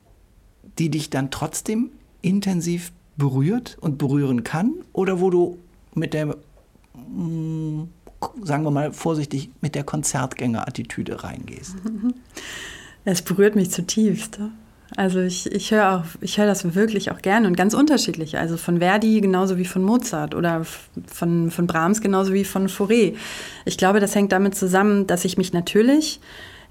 die 0.78 0.90
dich 0.90 1.10
dann 1.10 1.32
trotzdem 1.32 1.92
intensiv 2.22 2.92
berührt 3.18 3.78
und 3.82 3.98
berühren 3.98 4.44
kann? 4.44 4.74
Oder 4.94 5.20
wo 5.20 5.30
du 5.30 5.58
mit 5.94 6.14
der, 6.14 6.38
mm, 6.94 7.84
sagen 8.44 8.64
wir 8.64 8.72
mal 8.72 8.92
vorsichtig, 8.94 9.50
mit 9.62 9.76
der 9.76 9.84
Konzertgänger-Attitüde 9.84 11.24
reingehst? 11.24 11.76
Es 13.08 13.22
berührt 13.22 13.56
mich 13.56 13.70
zutiefst. 13.70 14.40
Also 14.98 15.20
ich, 15.20 15.52
ich 15.52 15.72
höre 15.72 15.94
auch, 15.94 16.04
ich 16.22 16.38
höre 16.38 16.46
das 16.46 16.74
wirklich 16.74 17.12
auch 17.12 17.22
gerne 17.22 17.48
und 17.48 17.58
ganz 17.58 17.74
unterschiedlich. 17.74 18.38
Also 18.38 18.56
von 18.56 18.80
Verdi 18.80 19.20
genauso 19.20 19.58
wie 19.58 19.66
von 19.66 19.84
Mozart 19.84 20.34
oder 20.34 20.66
von, 21.08 21.52
von 21.52 21.68
Brahms 21.68 22.02
genauso 22.02 22.34
wie 22.34 22.46
von 22.46 22.68
Fauré. 22.68 23.16
Ich 23.66 23.78
glaube, 23.78 24.00
das 24.00 24.16
hängt 24.16 24.32
damit 24.32 24.56
zusammen, 24.56 25.06
dass 25.06 25.26
ich 25.26 25.38
mich 25.38 25.52
natürlich 25.52 26.22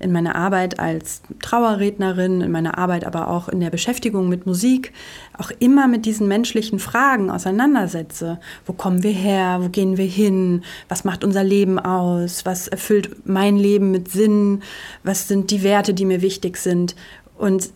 in 0.01 0.11
meiner 0.11 0.35
Arbeit 0.35 0.81
als 0.81 1.23
Trauerrednerin, 1.41 2.41
in 2.41 2.51
meiner 2.51 2.79
Arbeit 2.79 3.07
aber 3.07 3.29
auch 3.29 3.49
in 3.49 3.61
der 3.61 3.71
Beschäftigung 3.71 4.29
mit 4.29 4.45
Musik 4.45 4.93
auch 5.39 5.51
immer 5.61 5.87
mit 5.87 6.05
diesen 6.05 6.27
menschlichen 6.27 6.79
Fragen 6.79 7.31
auseinandersetze. 7.31 8.41
Wo 8.67 8.73
kommen 8.73 9.03
wir 9.03 9.13
her? 9.13 9.59
Wo 9.61 9.69
gehen 9.69 9.97
wir 9.97 10.07
hin? 10.07 10.65
Was 10.89 11.05
macht 11.05 11.25
unser 11.25 11.45
Leben 11.45 11.79
aus? 11.79 12.45
Was 12.45 12.69
erfüllt 12.69 13.27
mein 13.27 13.57
Leben 13.57 13.91
mit 13.91 14.11
Sinn? 14.11 14.63
Was 15.05 15.29
sind 15.29 15.51
die 15.51 15.63
Werte, 15.63 15.95
die 15.95 16.07
mir 16.07 16.23
wichtig 16.23 16.57
sind? 16.57 16.97
Und 17.37 17.71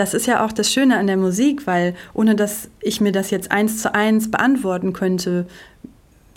das 0.00 0.14
ist 0.14 0.26
ja 0.26 0.42
auch 0.42 0.52
das 0.52 0.72
Schöne 0.72 0.96
an 0.96 1.06
der 1.06 1.18
Musik, 1.18 1.66
weil 1.66 1.94
ohne 2.14 2.34
dass 2.34 2.70
ich 2.80 3.02
mir 3.02 3.12
das 3.12 3.30
jetzt 3.30 3.52
eins 3.52 3.82
zu 3.82 3.94
eins 3.94 4.30
beantworten 4.30 4.94
könnte 4.94 5.46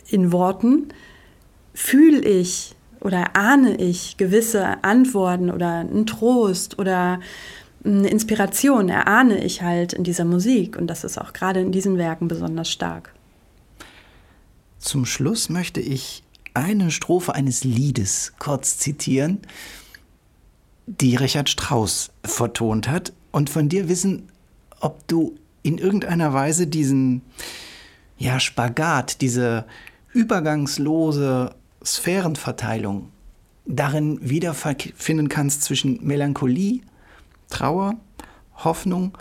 in 0.06 0.34
Worten, 0.34 0.89
fühle 1.73 2.19
ich 2.19 2.76
oder 2.99 3.38
ahne 3.38 3.78
ich 3.78 4.17
gewisse 4.17 4.84
Antworten 4.84 5.49
oder 5.49 5.80
einen 5.80 6.06
Trost 6.06 6.78
oder 6.78 7.21
eine 7.86 8.10
Inspiration, 8.10 8.89
erahne 8.89 9.41
ich 9.41 9.62
halt 9.62 9.93
in 9.93 10.04
dieser 10.04 10.26
Musik. 10.26 10.78
Und 10.78 10.88
das 10.88 11.06
ist 11.06 11.17
auch 11.17 11.32
gerade 11.32 11.62
in 11.62 11.71
diesen 11.71 11.97
Werken 11.97 12.28
besonders 12.28 12.69
stark. 12.69 13.13
Zum 14.78 15.06
Schluss 15.06 15.47
möchte 15.47 15.80
ich 15.80 16.23
eine 16.54 16.91
Strophe 16.91 17.34
eines 17.34 17.63
Liedes 17.63 18.34
kurz 18.39 18.78
zitieren, 18.78 19.39
die 20.86 21.15
Richard 21.15 21.47
Strauss 21.47 22.12
vertont 22.26 22.89
hat 22.89 23.13
und 23.34 23.50
von 23.50 23.67
dir 23.67 23.89
wissen, 23.89 24.30
ob 24.80 25.06
du 25.08 25.36
in 25.63 25.78
irgendeiner 25.78 26.34
Weise 26.34 26.67
diesen 26.67 27.24
ja, 28.17 28.39
Spagat, 28.39 29.19
diese 29.19 29.65
übergangslose 30.13 31.54
Sphärenverteilung 31.84 33.10
darin 33.65 34.19
wiederfinden 34.22 35.30
kannst 35.30 35.63
zwischen 35.63 36.00
Melancholie, 36.06 36.82
Trauer, 37.50 37.96
Hoffnung 38.56 39.17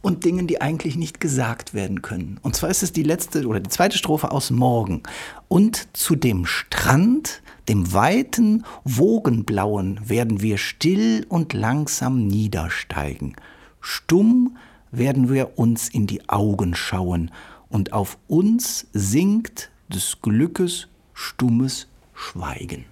und 0.00 0.24
Dingen, 0.24 0.48
die 0.48 0.60
eigentlich 0.60 0.96
nicht 0.96 1.20
gesagt 1.20 1.72
werden 1.72 2.02
können. 2.02 2.40
Und 2.42 2.56
zwar 2.56 2.68
ist 2.70 2.82
es 2.82 2.92
die 2.92 3.04
letzte 3.04 3.46
oder 3.46 3.60
die 3.60 3.70
zweite 3.70 3.96
Strophe 3.96 4.32
aus 4.32 4.50
Morgen. 4.50 5.02
Und 5.48 5.96
zu 5.96 6.16
dem 6.16 6.44
Strand, 6.46 7.42
dem 7.68 7.92
weiten, 7.92 8.64
wogenblauen, 8.84 10.00
werden 10.08 10.42
wir 10.42 10.58
still 10.58 11.24
und 11.28 11.52
langsam 11.52 12.26
niedersteigen. 12.26 13.36
Stumm 13.82 14.56
werden 14.90 15.28
wir 15.28 15.58
uns 15.58 15.90
in 15.90 16.06
die 16.06 16.28
Augen 16.30 16.74
schauen, 16.74 17.30
und 17.72 17.94
auf 17.94 18.18
uns 18.28 18.86
sinkt 18.92 19.70
des 19.88 20.20
Glückes 20.20 20.88
stummes 21.14 21.88
Schweigen. 22.12 22.84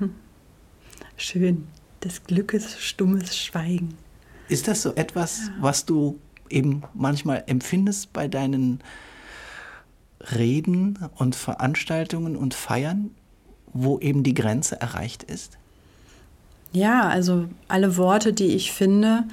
Schön, 1.16 1.68
des 2.02 2.24
Glückes 2.24 2.80
stummes 2.80 3.36
Schweigen. 3.36 3.94
Ist 4.48 4.66
das 4.66 4.82
so 4.82 4.94
etwas, 4.96 5.50
was 5.60 5.86
du 5.86 6.18
eben 6.50 6.82
manchmal 6.92 7.44
empfindest 7.46 8.12
bei 8.12 8.26
deinen 8.26 8.80
Reden 10.20 10.98
und 11.14 11.36
Veranstaltungen 11.36 12.34
und 12.34 12.52
Feiern, 12.52 13.12
wo 13.72 14.00
eben 14.00 14.24
die 14.24 14.34
Grenze 14.34 14.80
erreicht 14.80 15.22
ist? 15.22 15.56
Ja, 16.72 17.02
also 17.02 17.48
alle 17.68 17.96
Worte, 17.96 18.32
die 18.32 18.56
ich 18.56 18.72
finde, 18.72 19.28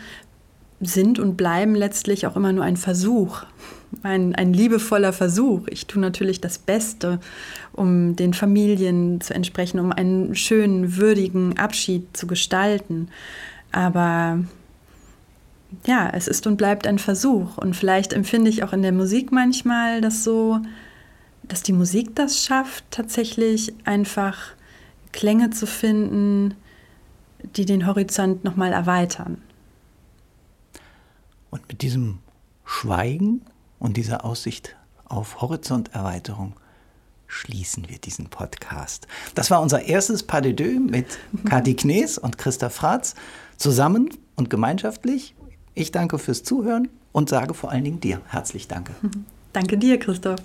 sind 0.82 1.20
und 1.20 1.38
bleiben 1.38 1.76
letztlich 1.76 2.28
auch 2.28 2.36
immer 2.36 2.52
nur 2.52 2.64
ein 2.64 2.78
Versuch, 2.78 3.44
ein, 4.04 4.36
ein 4.36 4.54
liebevoller 4.54 5.14
Versuch. 5.14 5.68
Ich 5.68 5.88
tue 5.88 6.02
natürlich 6.02 6.42
das 6.42 6.58
Beste, 6.58 7.20
um 7.74 8.16
den 8.16 8.34
Familien 8.34 9.22
zu 9.22 9.34
entsprechen, 9.34 9.80
um 9.80 9.92
einen 9.92 10.36
schönen, 10.36 10.98
würdigen 10.98 11.58
Abschied 11.58 12.16
zu 12.16 12.28
gestalten. 12.28 13.10
Aber 13.72 14.40
ja, 15.86 16.10
es 16.14 16.28
ist 16.28 16.48
und 16.48 16.58
bleibt 16.58 16.88
ein 16.88 17.00
Versuch. 17.00 17.58
Und 17.58 17.76
vielleicht 17.76 18.14
empfinde 18.14 18.50
ich 18.50 18.64
auch 18.64 18.74
in 18.74 18.82
der 18.82 18.92
Musik 18.92 19.32
manchmal 19.32 20.02
das 20.02 20.24
so, 20.24 20.60
dass 21.44 21.64
die 21.64 21.74
Musik 21.74 22.16
das 22.16 22.44
schafft, 22.44 22.86
tatsächlich 22.92 23.74
einfach 23.86 24.38
Klänge 25.12 25.50
zu 25.50 25.68
finden, 25.68 26.54
die 27.56 27.66
den 27.66 27.88
Horizont 27.88 28.44
nochmal 28.44 28.72
erweitern. 28.72 29.42
Und 31.52 31.68
mit 31.68 31.84
diesem 31.84 32.20
Schweigen 32.66 33.42
und 33.78 33.98
dieser 33.98 34.26
Aussicht 34.26 34.76
auf 35.06 35.42
Horizonterweiterung 35.42 36.54
schließen 37.28 37.90
wir 37.90 37.98
diesen 37.98 38.28
Podcast. 38.28 39.08
Das 39.36 39.52
war 39.52 39.62
unser 39.62 39.84
erstes 39.86 40.24
Pas 40.24 40.42
de 40.42 40.54
deux 40.54 40.80
mit 40.80 41.06
Kati 41.46 41.76
Knees 41.76 42.18
und 42.18 42.38
Christa 42.38 42.70
Fratz 42.70 43.16
zusammen 43.58 44.10
und 44.36 44.50
gemeinschaftlich. 44.50 45.36
Ich 45.76 45.92
danke 45.92 46.18
fürs 46.20 46.44
Zuhören 46.44 46.90
und 47.12 47.30
sage 47.30 47.54
vor 47.54 47.72
allen 47.72 47.84
Dingen 47.84 48.00
dir 48.00 48.22
herzlich 48.28 48.68
Danke. 48.68 48.94
Danke 49.54 49.78
dir, 49.78 50.00
Christoph. 50.00 50.40